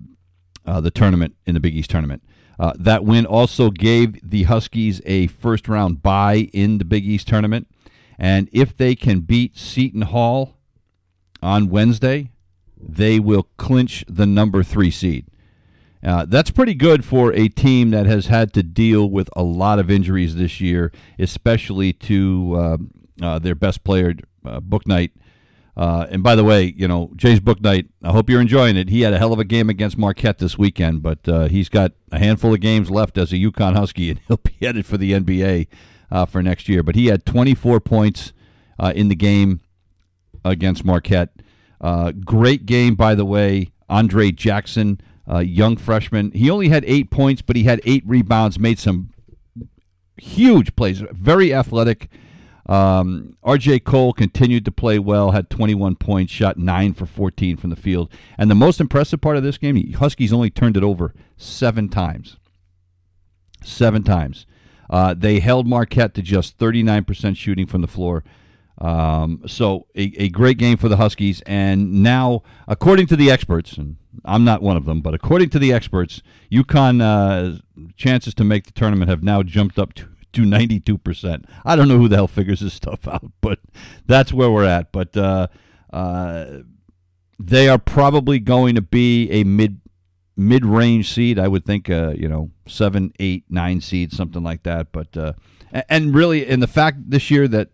[0.66, 2.22] uh, the tournament in the Big East tournament.
[2.59, 7.29] Uh, that win also gave the Huskies a first round bye in the Big East
[7.29, 7.68] tournament,
[8.18, 10.59] and if they can beat Seton Hall
[11.42, 12.31] on Wednesday,
[12.76, 15.26] they will clinch the number three seed.
[16.02, 19.78] Uh, that's pretty good for a team that has had to deal with a lot
[19.78, 22.76] of injuries this year, especially to uh,
[23.20, 25.11] uh, their best player, uh, Bouknight.
[25.76, 28.88] Uh, and by the way, you know, James Bouknight, I hope you're enjoying it.
[28.88, 31.92] He had a hell of a game against Marquette this weekend, but uh, he's got
[32.11, 35.12] a handful of games left as a UConn Husky, and he'll be headed for the
[35.12, 35.68] NBA
[36.29, 36.83] for next year.
[36.83, 38.33] But he had 24 points
[38.94, 39.61] in the game
[40.44, 41.31] against Marquette.
[42.25, 43.71] great game, by the way.
[43.88, 46.33] Andre Jackson uh, young freshman.
[46.33, 49.11] He only had eight points, but he had eight rebounds, made some
[50.16, 52.09] huge plays, very athletic.
[52.66, 57.71] Um, RJ Cole continued to play well, had 21 points, shot 9 for 14 from
[57.71, 58.12] the field.
[58.37, 62.37] And the most impressive part of this game, Huskies only turned it over seven times.
[63.64, 64.47] Seven times.
[64.90, 68.24] Uh, they held Marquette to just 39% shooting from the floor.
[68.81, 71.42] Um, so a, a great game for the Huskies.
[71.46, 75.59] And now, according to the experts, and I'm not one of them, but according to
[75.59, 77.59] the experts, UConn uh,
[77.96, 81.44] chances to make the tournament have now jumped up to, to 92%.
[81.64, 83.59] I don't know who the hell figures this stuff out, but
[84.07, 84.92] that's where we're at.
[84.92, 85.48] But uh,
[85.92, 86.59] uh,
[87.38, 89.81] they are probably going to be a mid
[90.38, 91.38] mid range seed.
[91.38, 94.92] I would think, uh, you know, seven, eight, nine seed, something like that.
[94.92, 95.33] But uh,
[95.88, 97.68] and really, in the fact this year that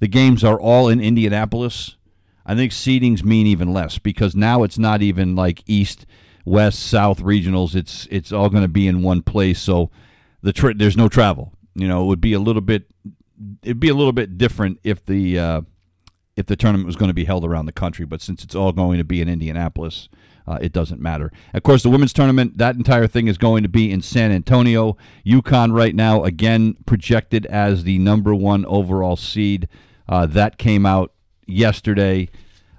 [0.00, 1.96] the games are all in Indianapolis,
[2.44, 6.04] I think seedings mean even less because now it's not even like East,
[6.44, 7.74] West, South regionals.
[7.74, 9.60] It's it's all going to be in one place.
[9.60, 9.90] So
[10.42, 11.52] the tra- there's no travel.
[11.74, 12.90] You know, it would be a little bit
[13.62, 15.60] it'd be a little bit different if the uh,
[16.36, 18.04] if the tournament was going to be held around the country.
[18.04, 20.08] But since it's all going to be in Indianapolis,
[20.48, 21.30] uh, it doesn't matter.
[21.52, 24.96] Of course, the women's tournament, that entire thing is going to be in San Antonio.
[25.26, 29.68] UConn right now, again, projected as the number one overall seed.
[30.08, 31.12] Uh, that came out
[31.46, 32.30] yesterday.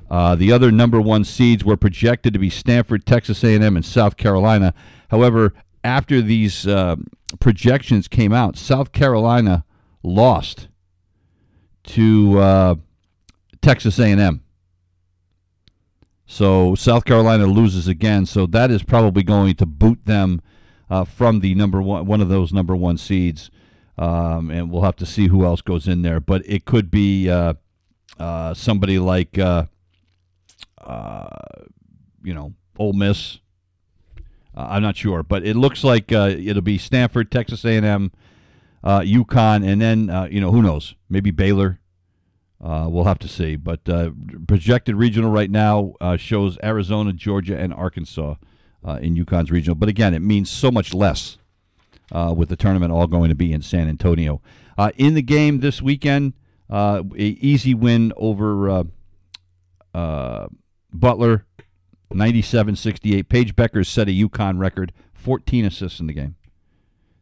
[0.10, 4.18] Uh, the other number one seeds were projected to be Stanford, Texas A&M, and South
[4.18, 4.74] Carolina.
[5.10, 5.54] However,
[5.84, 6.96] after these uh,
[7.40, 9.64] projections came out, South Carolina
[10.02, 10.70] lost
[11.84, 12.76] to uh,
[13.62, 14.44] Texas A&M.
[16.32, 18.26] So South Carolina loses again.
[18.26, 20.42] So that is probably going to boot them
[20.90, 23.50] uh, from the number one, one of those number one seeds
[24.00, 26.22] um, and we'll have to see who else goes in there.
[26.22, 27.56] But it could be uh,
[28.18, 29.66] uh, somebody like, uh,
[30.82, 31.28] uh
[32.24, 33.40] you know, Ole Miss.
[34.56, 38.12] Uh, I'm not sure, but it looks like uh, it'll be Stanford, Texas A&M,
[38.84, 41.80] UConn, and then you know who knows, maybe Baylor.
[42.60, 43.56] We'll have to see.
[43.56, 43.84] But
[44.48, 48.36] projected regional right now shows Arizona, Georgia, and Arkansas
[49.02, 49.76] in UConn's regional.
[49.76, 51.38] But again, it means so much less
[52.12, 54.42] uh, with the tournament all going to be in San Antonio.
[54.78, 56.34] Uh, in the game this weekend,
[56.70, 58.84] uh, easy win over uh,
[59.94, 60.48] uh,
[60.94, 61.46] Butler,
[62.14, 63.28] 97-68.
[63.28, 66.36] Paige Bueckers set a UConn record, 14 assists in the game.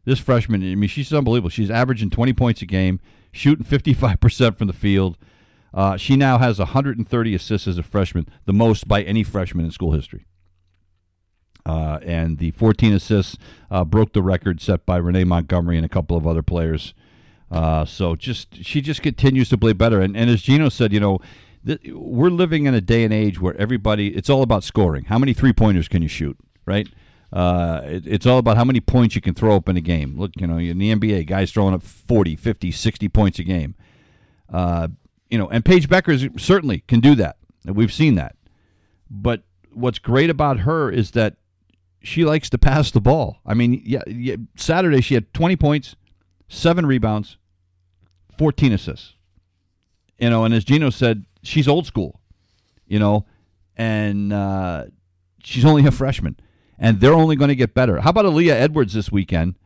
[0.04, 1.50] This freshman, I mean, she's unbelievable.
[1.50, 3.00] She's averaging 20 points a game,
[3.38, 5.16] shooting 55% from the field.
[5.72, 9.70] Uh, she now has 130 assists as a freshman, the most by any freshman in
[9.70, 10.26] school history.
[11.64, 13.36] Uh, and the 14 assists
[13.70, 16.94] uh, broke the record set by Renee Montgomery and a couple of other players.
[17.50, 20.00] Uh, so just she just continues to play better.
[20.00, 21.18] And, and as Gino said, you know,
[21.66, 25.04] th- we're living in a day and age where everybody it's all about scoring.
[25.04, 26.88] How many three pointers can you shoot, right?
[27.32, 30.18] Uh, it, it's all about how many points you can throw up in a game.
[30.18, 33.74] Look, you know, in the NBA, guys throwing up 40, 50, 60 points a game.
[34.50, 34.88] Uh,
[35.28, 37.36] you know, and Paige Bueckers certainly can do that.
[37.64, 38.36] We've seen that.
[39.10, 41.36] But what's great about her is that
[42.02, 43.38] she likes to pass the ball.
[43.44, 45.96] I mean, yeah, yeah, Saturday she had 20 points,
[46.48, 47.36] seven rebounds,
[48.38, 49.14] 14 assists.
[50.18, 52.20] You know, and as Gino said, she's old school,
[52.86, 53.26] you know,
[53.76, 54.86] and uh,
[55.44, 56.36] she's only a freshman,
[56.78, 58.00] and they're only going to get better.
[58.00, 59.56] How about Aaliyah Edwards this weekend?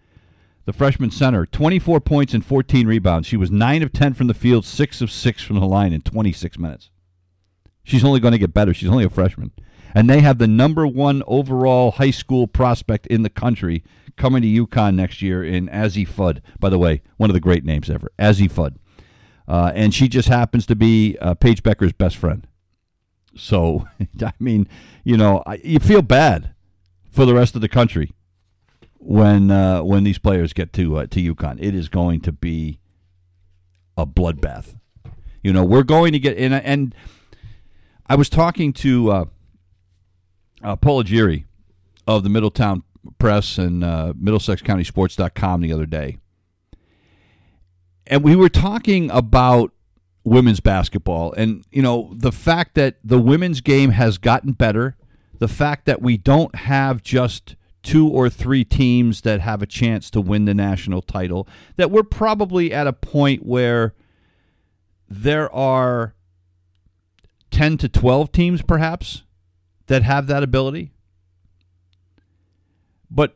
[0.64, 3.26] The freshman center, 24 points and 14 rebounds.
[3.26, 6.02] She was 9 of 10 from the field, 6 of 6 from the line in
[6.02, 6.90] 26 minutes.
[7.82, 8.72] She's only going to get better.
[8.72, 9.50] She's only a freshman
[9.94, 13.84] and they have the number one overall high school prospect in the country
[14.16, 16.40] coming to UConn next year in Azzi Fudd.
[16.58, 18.76] By the way, one of the great names ever, Azzi Fudd.
[19.48, 22.46] Uh, and she just happens to be uh, Paige Bueckers's best friend.
[23.34, 23.86] So,
[24.22, 24.68] I mean,
[25.04, 26.51] you know, I, you feel bad
[27.12, 28.10] for the rest of the country
[28.98, 31.58] when uh, when these players get to uh, to UConn.
[31.60, 32.80] It is going to be
[33.96, 34.78] a bloodbath.
[35.42, 36.94] You know, we're going to get in, and
[38.06, 39.24] I was talking to uh,
[40.62, 41.44] uh, Aguirre
[42.06, 42.84] of the Middletown
[43.18, 46.18] Press and uh, MiddlesexCountySports.com the other day,
[48.06, 49.72] and we were talking about
[50.24, 54.96] women's basketball and you know the fact that the women's game has gotten better
[55.42, 60.08] the fact that we don't have just two or three teams that have a chance
[60.08, 63.92] to win the national title that we're probably at a point where
[65.08, 66.14] there are
[67.50, 69.24] 10 to 12 teams perhaps
[69.88, 70.92] that have that ability.
[73.10, 73.34] But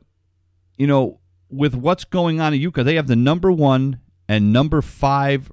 [0.77, 1.19] you know
[1.51, 5.51] with what's going on at UConn they have the number 1 and number 5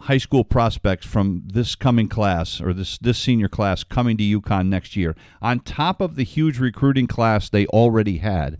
[0.00, 4.68] high school prospects from this coming class or this this senior class coming to UConn
[4.68, 5.16] next year.
[5.40, 8.58] On top of the huge recruiting class they already had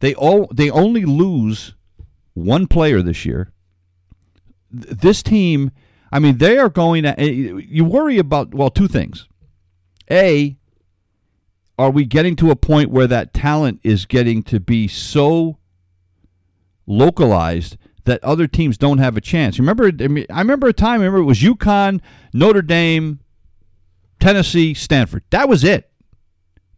[0.00, 1.74] they all they only lose
[2.34, 3.52] one player this year.
[4.70, 5.70] This team
[6.10, 9.28] I mean they are going to eh, you worry about well two things.
[10.10, 10.56] A
[11.78, 15.58] are we getting to a point where that talent is getting to be so
[16.86, 19.58] localized that other teams don't have a chance.
[19.58, 21.00] Remember, I, mean, I remember a time.
[21.00, 22.00] Remember, it was UConn,
[22.32, 23.20] Notre Dame,
[24.18, 25.24] Tennessee, Stanford.
[25.30, 25.90] That was it.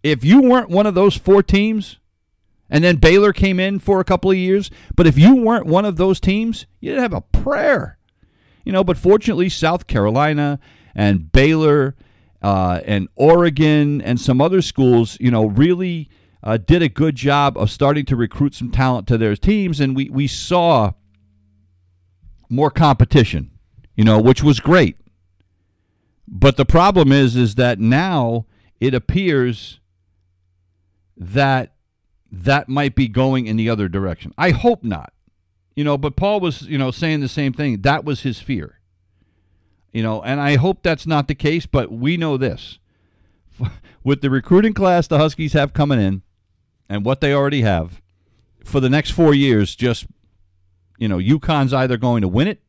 [0.02, 1.98] If you weren't one of those four teams,
[2.70, 5.84] and then Baylor came in for a couple of years, but if you weren't one
[5.84, 7.98] of those teams, you didn't have a prayer.
[8.64, 10.58] You know, but fortunately, South Carolina
[10.94, 11.94] and Baylor
[12.42, 16.10] uh, and Oregon and some other schools, you know, really
[16.42, 19.96] uh, did a good job of starting to recruit some talent to their teams, and
[19.96, 20.92] we we saw
[22.48, 23.50] more competition,
[23.96, 24.96] you know, which was great.
[26.26, 28.46] But the problem is is that now
[28.80, 29.80] it appears
[31.16, 31.72] that
[32.30, 34.32] that might be going in the other direction.
[34.36, 35.12] I hope not.
[35.74, 37.82] You know, but Paul was, you know, saying the same thing.
[37.82, 38.80] That was his fear.
[39.92, 42.78] You know, and I hope that's not the case, but we know this.
[44.04, 46.22] With the recruiting class the Huskies have coming in
[46.88, 48.00] and what they already have
[48.64, 50.06] for the next 4 years just
[50.98, 52.60] you know, UConn's either going to win it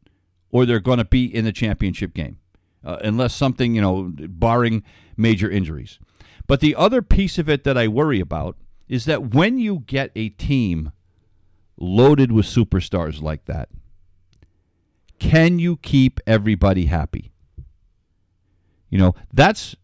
[0.52, 2.38] or they're going to be in the championship game,
[2.84, 4.84] uh, unless something, you know, barring
[5.18, 6.00] major injuries.
[6.48, 8.56] But the other piece of it that I worry about
[8.88, 10.92] is that when you get a team
[11.78, 13.70] loaded with superstars like that,
[15.20, 17.32] can you keep everybody happy?
[18.90, 19.76] You know, that's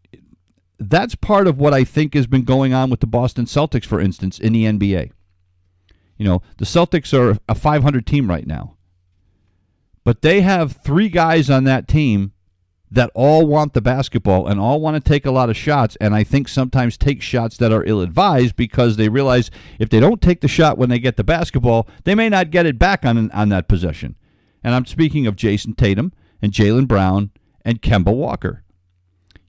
[0.79, 3.99] that's part of what I think has been going on with the Boston Celtics, for
[3.99, 5.12] instance, in the NBA.
[6.17, 8.75] You know, the Celtics are a 500 team right now.
[10.04, 12.32] But they have three guys on that team
[12.91, 16.13] that all want the basketball and all want to take a lot of shots and
[16.13, 19.49] I think sometimes take shots that are ill-advised because they realize
[19.80, 22.65] if they don't take the shot when they get the basketball, they may not get
[22.67, 24.15] it back on on that possession.
[24.63, 27.32] And I'm speaking of Jayson Tatum and Jaylen Brown
[27.63, 28.63] and Kemba Walker.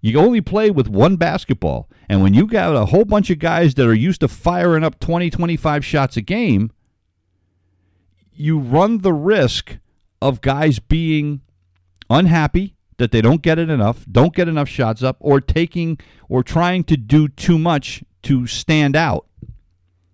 [0.01, 1.89] You only play with one basketball.
[2.09, 5.01] And when you got a whole bunch of guys that are used to firing up
[5.01, 6.71] 20, 25 shots a game,
[8.33, 9.79] you run the risk
[10.21, 11.41] of guys being
[12.11, 16.43] unhappy that they don't get it enough, don't get enough shots up, or taking or
[16.43, 19.27] trying to do too much to stand out.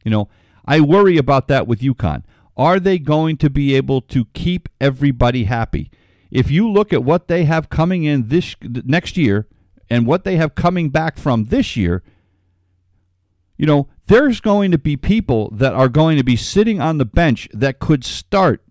[0.04, 0.28] You know,
[0.64, 2.24] I worry about that with UConn.
[2.56, 5.90] Are they going to be able to keep everybody happy?
[6.30, 9.46] If you look at what they have coming in this next year,
[9.92, 12.02] and what they have coming back from this year,
[13.58, 17.04] you know, there's going to be people that are going to be sitting on the
[17.04, 18.64] bench that could start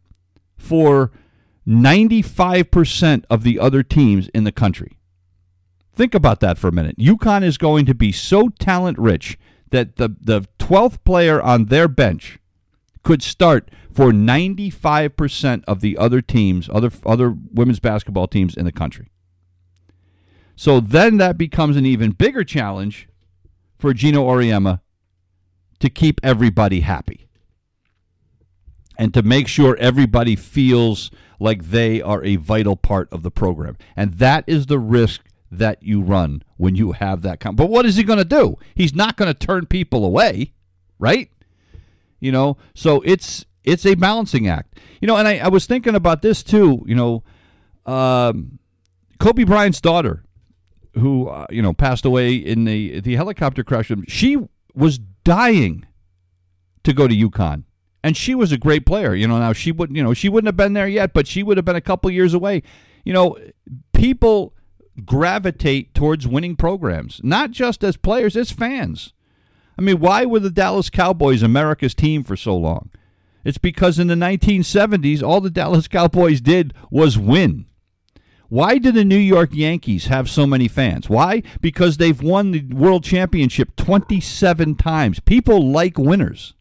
[0.58, 1.12] for
[1.68, 4.98] 95% of the other teams in the country.
[5.94, 6.98] Think about that for a minute.
[6.98, 9.38] UConn is going to be so talent rich
[9.70, 12.40] that the, the 12th player on their bench
[13.04, 18.72] could start for 95% of the other teams, other other women's basketball teams in the
[18.72, 19.12] country.
[20.62, 23.10] So then that becomes an even bigger challenge
[23.80, 24.82] for Geno Auriemma
[25.80, 27.28] to keep everybody happy
[28.96, 33.76] and to make sure everybody feels like they are a vital part of the program.
[33.96, 37.58] And that is the risk that you run when you have that kind.
[37.58, 38.60] But what is he going to do?
[38.76, 40.54] He's not going to turn people away,
[41.00, 41.32] right?
[42.20, 44.80] You know, so it's it's a balancing act.
[45.02, 46.84] You know, and I, I was thinking about this too.
[46.86, 47.24] You know,
[47.92, 48.60] um,
[49.18, 50.24] Kobe Bryant's daughter
[50.94, 53.92] who uh, you know passed away in the the helicopter crash.
[54.08, 54.38] She
[54.74, 55.86] was dying
[56.84, 57.64] to go to UConn,
[58.04, 59.14] and she was a great player.
[59.14, 61.44] You know, now she wouldn't you know she wouldn't have been there yet, but she
[61.44, 62.64] would have been a couple years away.
[63.04, 63.38] You know,
[63.94, 64.54] people
[65.06, 69.14] gravitate towards winning programs, not just as players, as fans.
[69.78, 72.92] I mean, why were the Dallas Cowboys America's team for so long?
[73.44, 77.66] It's because in the 1970s, all the Dallas Cowboys did was win.
[78.52, 81.10] Why do the New York Yankees have so many fans?
[81.10, 81.42] Why?
[81.62, 85.22] Because they've won the World Championship 27 times.
[85.22, 86.54] People like winners.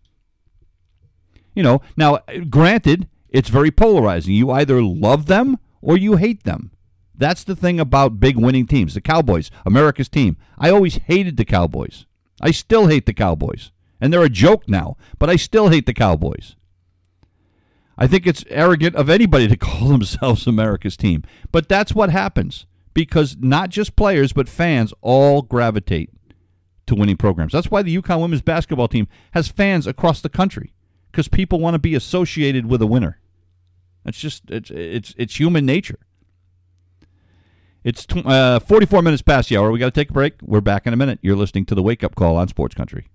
[1.52, 4.34] You know, now, granted, it's very polarizing.
[4.34, 6.70] You either love them or you hate them.
[7.12, 8.94] That's the thing about big winning teams.
[8.94, 10.36] The Cowboys, America's team.
[10.56, 12.06] I always hated the Cowboys.
[12.40, 13.72] I still hate the Cowboys.
[14.00, 16.54] And they're a joke now, but I still hate the Cowboys.
[18.00, 21.22] I think it's arrogant of anybody to call themselves America's team.
[21.52, 26.10] But that's what happens because not just players, but fans all gravitate
[26.86, 27.52] to winning programs.
[27.52, 30.72] That's why the UConn women's basketball team has fans across the country
[31.12, 33.20] because people want to be associated with a winner.
[34.06, 35.98] It's just it's it's it's human nature.
[37.84, 39.70] It's tw- uh, 44 minutes past the hour.
[39.70, 40.34] We got to take a break.
[40.42, 41.18] We're back in a minute.
[41.22, 43.08] You're listening to the Wake Up Call on Sports Country.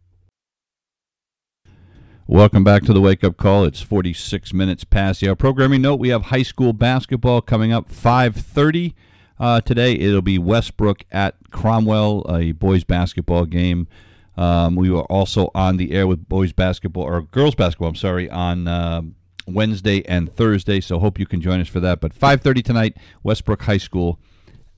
[2.28, 3.65] Welcome back to the Wake Up Call.
[3.65, 5.36] It's 46 minutes past the hour.
[5.36, 8.95] Programming note: We have high school basketball coming up 5:30
[9.39, 9.93] uh, today.
[9.93, 13.88] It'll be Westbrook at Cromwell, a boys basketball game.
[14.36, 17.89] Um, we are also on the air with boys basketball or girls basketball.
[17.89, 19.03] I'm sorry on uh,
[19.45, 20.82] Wednesday and Thursday.
[20.82, 22.01] So hope you can join us for that.
[22.01, 24.19] But 5:30 tonight, Westbrook High School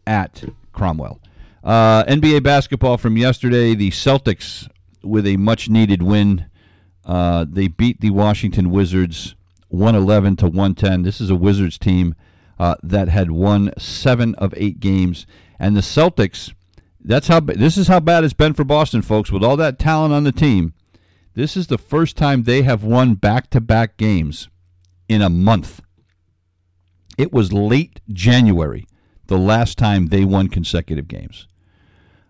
[0.06, 0.44] at
[0.74, 1.22] Cromwell.
[1.64, 4.68] Uh, NBA basketball from yesterday: the Celtics
[5.02, 6.48] with a much needed win
[7.08, 9.34] uh, they beat the Washington Wizards
[9.70, 11.04] 111 to 110.
[11.04, 12.14] This is a Wizards team
[12.60, 15.26] uh, that had won seven of eight games,
[15.58, 16.54] and the Celtics.
[17.00, 17.40] That's how.
[17.40, 19.32] This is how bad it's been for Boston, folks.
[19.32, 20.74] With all that talent on the team,
[21.34, 24.50] this is the first time they have won back-to-back games
[25.08, 25.82] in a month.
[27.18, 28.88] It was late January
[29.28, 31.48] the last time they won consecutive games.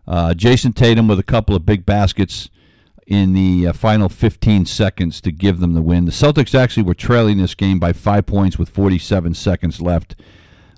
[0.07, 2.49] Uh, Jayson Tatum with a couple of big baskets
[3.07, 6.03] in the uh, final 15 seconds to give them the win.
[6.03, 10.15] The Celtics actually were trailing this game by five points with 47 seconds left.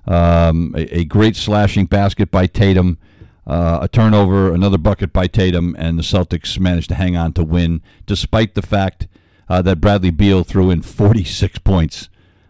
[0.06, 2.98] Um, a, a, great slashing basket by Tatum,
[3.46, 7.44] uh, a turnover, another bucket by Tatum, and the Celtics managed to hang on to
[7.44, 9.08] win, despite the fact
[9.48, 12.08] uh, that Bradley Beal threw in 46 points.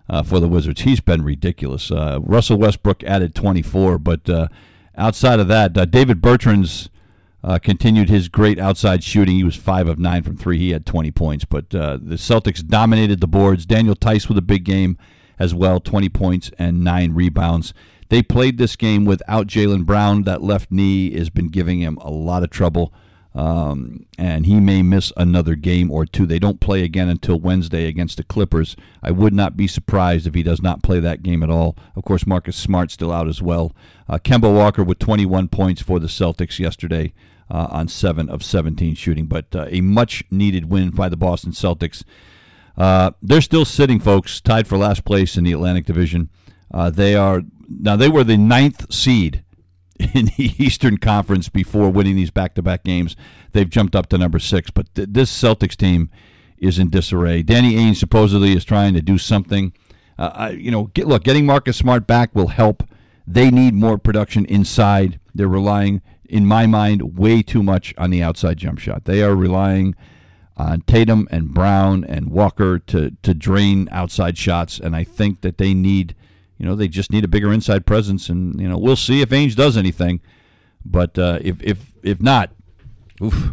[0.08, 1.88] Uh, for the Wizards, he's been ridiculous.
[1.92, 4.48] Uh, Russell Westbrook added 24, but uh,
[4.96, 6.88] outside of that, David Bertans
[7.42, 9.36] uh, continued his great outside shooting.
[9.36, 10.58] He was five of nine from three.
[10.58, 13.66] He had 20 points, but uh, the Celtics dominated the boards.
[13.66, 14.98] Daniel Theis with a big game
[15.38, 17.72] as well, 20 points and nine rebounds.
[18.10, 20.24] They played this game without Jaylen Brown.
[20.24, 22.92] That left knee has been giving him a lot of trouble,
[23.36, 26.26] um, and he may miss another game or two.
[26.26, 28.74] They don't play again until Wednesday against the Clippers.
[29.00, 31.76] I would not be surprised if he does not play that game at all.
[31.94, 33.72] Of course, Marcus Smart still out as well.
[34.08, 37.14] Uh, Kemba Walker with 21 points for the Celtics yesterday
[37.50, 41.52] uh, on 7 of 17 shooting, but uh, a much needed win by the Boston
[41.52, 42.04] Celtics.
[42.76, 46.30] Uh, they're still sitting, folks, tied for last place in the Atlantic Division.
[46.72, 49.44] Uh, they are now they were the ninth seed
[50.14, 53.16] in the Eastern Conference before winning these back-to-back games.
[53.52, 56.10] They've jumped up to number six, but th- this Celtics team
[56.58, 57.42] is in disarray.
[57.42, 59.72] Danny Ainge supposedly is trying to do something.
[60.18, 62.82] Uh, I, you know, get, look, getting Marcus Smart back will help.
[63.26, 65.18] They need more production inside.
[65.34, 69.04] They're relying in my mind, way too much on the outside jump shot.
[69.04, 69.94] They are relying
[70.56, 75.58] on Tatum and Brown and Walker to to drain outside shots, and I think that
[75.58, 76.14] they need,
[76.58, 78.28] you know, they just need a bigger inside presence.
[78.28, 80.20] And you know, we'll see if Ainge does anything,
[80.84, 82.50] but uh, if if if not,
[83.22, 83.52] oof,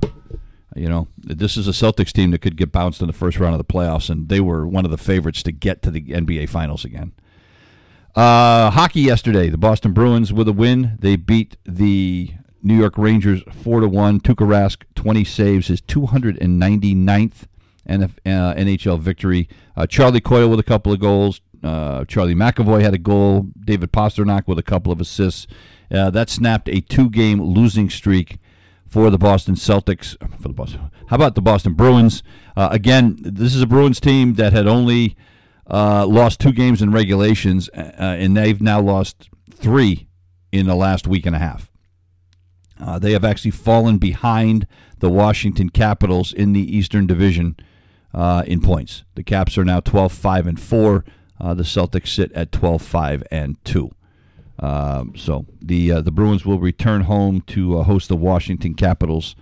[0.76, 3.56] you know, this is a Celtics team that could get bounced in the first round
[3.56, 6.50] of the playoffs, and they were one of the favorites to get to the NBA
[6.50, 7.14] Finals again.
[8.16, 10.98] Uh, hockey yesterday, the Boston Bruins with a win.
[11.00, 12.32] They beat the
[12.68, 14.20] New York Rangers four to one.
[14.20, 17.46] Tuukka Rask twenty saves, his 299th
[17.88, 19.48] NF, uh, NHL victory.
[19.76, 21.42] Uh, Charlie Coyle with a couple of goals.
[21.64, 23.48] Uh, Charlie McAvoy had a goal.
[23.60, 25.48] David Pastrnak with a couple of assists.
[25.90, 28.40] Uh, that snapped a two-game losing streak
[28.86, 30.18] for the Boston Celtics.
[30.42, 32.24] For the Boston, how about the Boston Bruins?
[32.56, 35.16] Uh, again, this is a Bruins team that had only
[35.70, 40.08] uh, lost two games in regulations, and they've now lost three
[40.52, 41.72] in the last week and a half.
[42.80, 44.68] Uh, they have actually fallen behind
[45.00, 47.56] the Washington Capitals in the Eastern Division
[48.14, 49.04] uh, in points.
[49.16, 51.06] The Caps are now 12 5 and 4.
[51.40, 53.92] Uh, the Celtics sit at 12 5 and 2.
[54.60, 59.36] Um, so the uh, the Bruins will return home to uh, host the Washington Capitals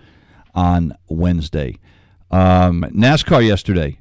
[0.54, 1.78] on Wednesday.
[2.30, 4.00] Um, NASCAR yesterday,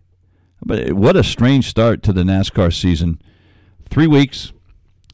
[0.66, 3.22] but what a strange start to the NASCAR season.
[3.90, 4.52] Three weeks,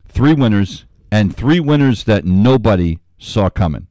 [0.08, 3.88] three winners, and three winners that nobody saw coming.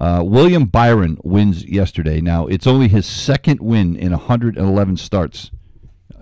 [0.00, 2.20] Uh, William Byron wins yesterday.
[2.20, 5.50] Now it's only his second win in 111 starts.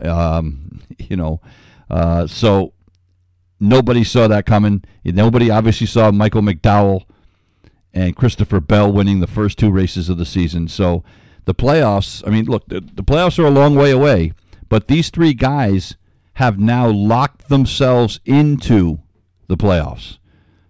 [0.03, 1.41] Um, you know,
[1.89, 2.73] uh, so
[3.61, 4.85] Nobody saw that coming.
[5.05, 7.05] Nobody obviously saw Michael McDowell
[7.93, 10.69] and Christopher Bell winning the first two races of the season.
[10.69, 11.03] So
[11.45, 14.33] the playoffs, I mean, look, the, the playoffs are a long way away,
[14.69, 15.97] but these three guys
[16.35, 19.01] have now locked themselves into
[19.49, 20.19] the playoffs.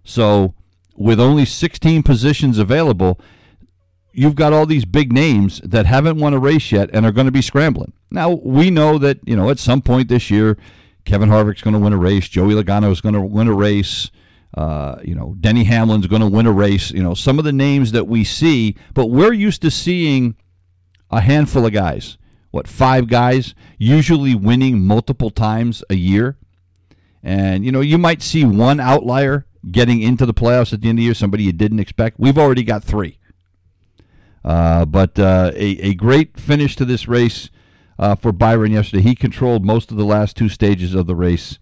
[0.03, 0.55] So
[0.99, 3.21] with only 16 positions available,
[4.13, 7.27] you've got all these big names that haven't won a race yet and are going
[7.27, 7.93] to be scrambling.
[8.11, 10.59] Now, we know that, you know, at some point this year,
[11.05, 14.11] Kevin Harvick's going to win a race, Joey Logano is going to win a race,
[14.55, 17.53] uh, you know, Denny Hamlin's going to win a race, you know, some of the
[17.53, 20.35] names that we see, but we're used to seeing
[21.11, 22.19] a handful of guys,
[22.51, 26.37] what, five guys, usually winning multiple times a year.
[27.23, 30.99] And, you know, you might see one outlier getting into the playoffs at the end
[30.99, 32.19] of the year, somebody you didn't expect.
[32.19, 33.19] We've already got three.
[34.45, 37.51] Uh, but uh, a, a great finish to this race
[37.99, 39.03] uh, for Byron yesterday.
[39.03, 41.59] He controlled most of the last two stages of the race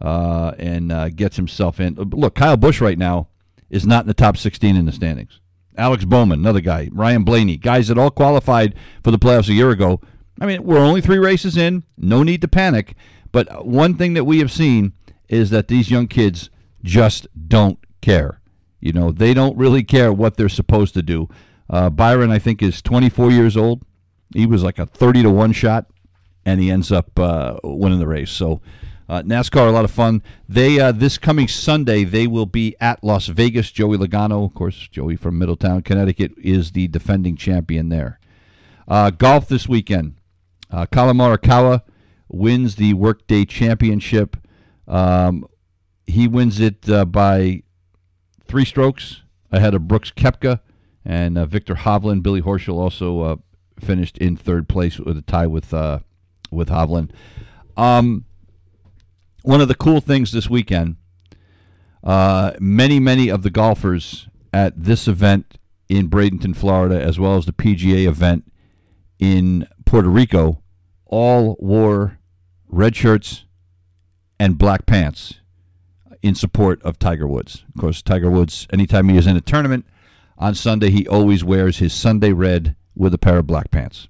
[0.00, 1.94] uh, and uh, gets himself in.
[1.94, 3.28] Look, Kyle Busch right now
[3.68, 5.40] is not in the top 16 in the standings.
[5.76, 6.88] Alex Bowman, another guy.
[6.92, 10.00] Ryan Blaney, guys that all qualified for the playoffs a year ago.
[10.40, 11.84] I mean, we're only three races in.
[11.96, 12.94] No need to panic.
[13.32, 14.92] But one thing that we have seen
[15.28, 16.50] is that these young kids
[16.82, 18.40] just don't care.
[18.80, 21.28] You know, they don't really care what they're supposed to do.
[21.68, 23.84] Uh, Byron, I think, is 24 years old.
[24.34, 25.86] He was like a 30 to 1 shot,
[26.44, 28.30] and he ends up uh, winning the race.
[28.30, 28.60] So,
[29.08, 30.22] uh, NASCAR, a lot of fun.
[30.48, 33.70] They uh, This coming Sunday, they will be at Las Vegas.
[33.70, 38.18] Joey Logano, of course, Joey from Middletown, Connecticut, is the defending champion there.
[38.88, 40.14] Uh, golf this weekend.
[40.70, 41.82] Uh, Collin Morikawa
[42.28, 44.36] wins the Workday Championship.
[44.86, 45.44] Um,
[46.06, 47.62] he wins it uh, by
[48.44, 49.22] three strokes
[49.52, 50.60] ahead of Brooks Koepka
[51.04, 52.22] and uh, Viktor Hovland.
[52.22, 53.36] Billy Horschel also uh,
[53.78, 56.00] finished in third place with a tie with uh,
[56.50, 57.10] with Hovland.
[57.76, 58.24] Um,
[59.42, 60.96] one of the cool things this weekend,
[62.04, 67.46] uh, many many of the golfers at this event in Bradenton, Florida, as well as
[67.46, 68.50] the PGA event
[69.18, 70.62] in Puerto Rico,
[71.06, 72.18] all wore
[72.68, 73.44] red shirts
[74.38, 75.39] and black pants
[76.22, 77.64] in support of Tiger Woods.
[77.74, 79.86] Of course, Tiger Woods, anytime he is in a tournament
[80.38, 84.08] on Sunday, he always wears his Sunday red with a pair of black pants.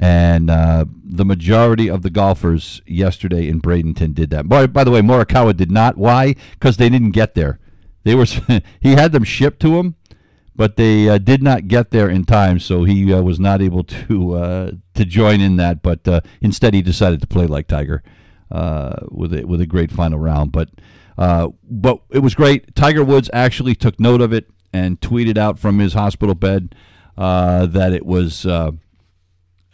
[0.00, 4.48] And uh, the majority of the golfers yesterday in Bradenton did that.
[4.48, 5.96] By, by the way, Morikawa did not.
[5.96, 6.34] Why?
[6.52, 7.58] Because they didn't get there.
[8.02, 8.26] They were
[8.80, 9.96] he had them shipped to him,
[10.54, 13.82] but they uh, did not get there in time, so he uh, was not able
[13.84, 15.82] to uh, to join in that.
[15.82, 18.02] But uh, instead, he decided to play like Tiger
[18.50, 20.52] uh, with a, with a great final round.
[20.52, 20.68] But
[21.16, 22.74] uh, but it was great.
[22.74, 26.74] Tiger Woods actually took note of it and tweeted out from his hospital bed
[27.16, 28.72] uh, that it was uh,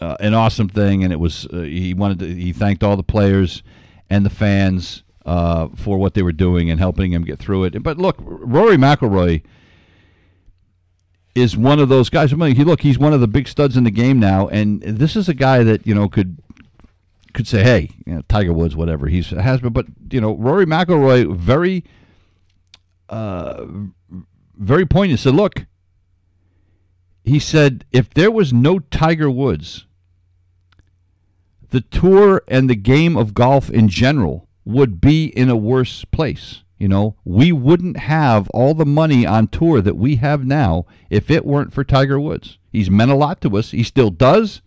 [0.00, 3.02] uh an awesome thing, and it was uh, he wanted to, he thanked all the
[3.02, 3.62] players
[4.08, 7.82] and the fans for what they were doing and helping him get through it.
[7.82, 9.42] But look, Rory McIlroy
[11.34, 12.32] is one of those guys.
[12.32, 14.82] I mean, he look, he's one of the big studs in the game now, and
[14.82, 16.38] this is a guy that you know could
[17.32, 20.66] could say, hey, you know, Tiger Woods, whatever he's has been, but you know, Rory
[20.66, 21.84] McIlroy very,
[23.08, 23.66] uh,
[24.56, 25.20] very poignant.
[25.20, 25.66] Said, look,
[27.24, 29.86] he said, if there was no Tiger Woods,
[31.70, 36.62] the tour and the game of golf in general would be in a worse place.
[36.78, 41.30] You know, we wouldn't have all the money on tour that we have now if
[41.30, 42.58] it weren't for Tiger Woods.
[42.72, 43.72] He's meant a lot to us.
[43.72, 44.62] He still does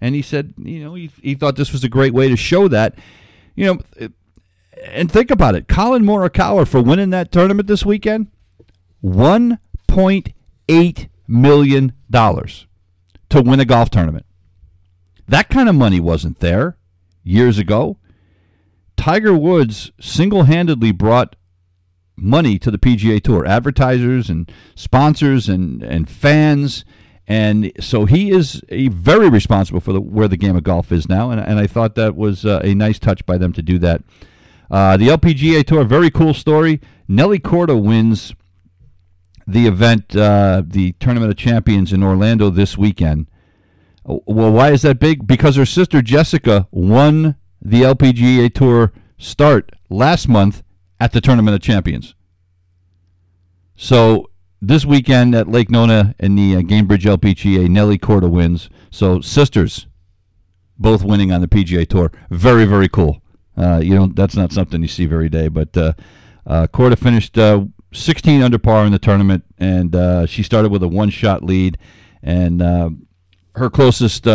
[0.00, 2.68] and he said, you know, he, he thought this was a great way to show
[2.68, 2.96] that,
[3.54, 4.08] you know,
[4.86, 5.68] and think about it.
[5.68, 8.28] Collin Morikawa for winning that tournament this weekend,
[9.00, 10.32] one point
[10.68, 12.66] eight million dollars
[13.30, 14.26] to win a golf tournament.
[15.26, 16.76] That kind of money wasn't there
[17.22, 17.98] years ago.
[18.96, 21.36] Tiger Woods single-handedly brought
[22.16, 26.84] money to the PGA Tour, advertisers and sponsors and and fans
[27.26, 31.30] and so he is very responsible for the, where the game of golf is now,
[31.30, 34.02] and, and I thought that was uh, a nice touch by them to do that.
[34.70, 36.80] Uh, the LPGA Tour, very cool story.
[37.08, 38.34] Nelly Korda wins
[39.46, 43.26] the event, uh, the Tournament of Champions in Orlando this weekend.
[44.04, 45.26] Well, why is that big?
[45.26, 50.62] Because her sister Jessica won the LPGA Tour start last month
[51.00, 52.14] at the Tournament of Champions.
[53.76, 54.30] So
[54.66, 58.70] this weekend at Lake Nona in the uh, Gainbridge LPGA, Nelly Korda wins.
[58.90, 59.86] So sisters,
[60.78, 62.10] both winning on the PGA Tour.
[62.30, 63.22] Very very cool.
[63.56, 65.48] Uh, you know that's not something you see every day.
[65.48, 65.92] But uh,
[66.46, 70.82] uh, Korda finished uh, 16 under par in the tournament, and uh, she started with
[70.82, 71.78] a one shot lead.
[72.22, 72.90] And uh,
[73.56, 74.26] her closest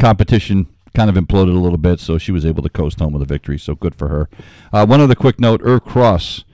[0.00, 3.22] competition kind of imploded a little bit, so she was able to coast home with
[3.22, 3.58] a victory.
[3.58, 4.28] So good for her.
[4.84, 6.44] One other quick note: Irv Cross,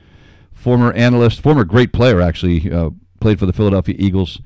[0.60, 4.40] former analyst, former great player, actually uh, played for the Philadelphia Eagles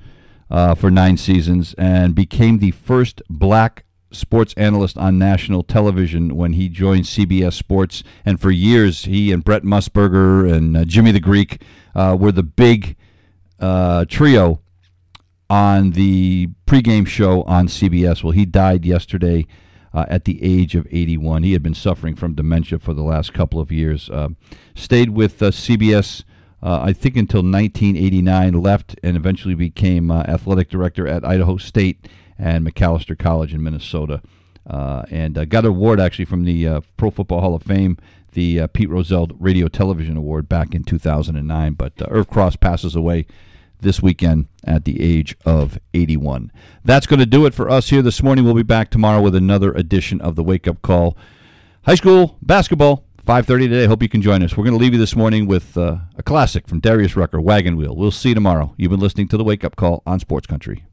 [0.49, 6.53] uh, for nine seasons and became the first black sports analyst on national television when
[6.53, 8.05] he joined CBS Sports.
[8.25, 11.61] And for years, he and Brent Musburger and uh, Jimmy the Greek
[11.97, 12.97] uh, were the big
[13.59, 14.61] uh, trio
[15.51, 18.23] on the pregame show on CBS.
[18.23, 19.47] Well, he died yesterday.
[19.95, 21.45] Uh, at the age of 81.
[21.45, 24.11] He had been suffering from dementia for the last couple of years.
[24.11, 24.31] Uh,
[24.75, 26.25] stayed with uh, CBS,
[26.61, 32.09] uh, I think, until 1989, left, and eventually became uh, athletic director at Idaho State
[32.37, 34.21] and Macalester College in Minnesota.
[34.67, 37.97] And got an award actually from the Pro Football Hall of Fame,
[38.33, 41.75] the Pete Rozelle Radio Television Award back in 2009.
[41.75, 43.27] But Irv Cross passes away
[43.85, 46.51] this weekend at the age of 81.
[46.85, 48.45] That's going to do it for us here this morning.
[48.45, 51.17] We'll be back tomorrow with another edition of the Wake Up Call.
[51.83, 53.87] High school basketball, 5:30 today.
[53.87, 54.57] Hope you can join us.
[54.57, 57.77] We're going to leave you this morning with uh, a classic from Darius Rucker, Wagon
[57.77, 57.95] Wheel.
[57.95, 58.75] We'll see you tomorrow.
[58.77, 60.85] You've been listening to the Wake Up Call on Sports Country.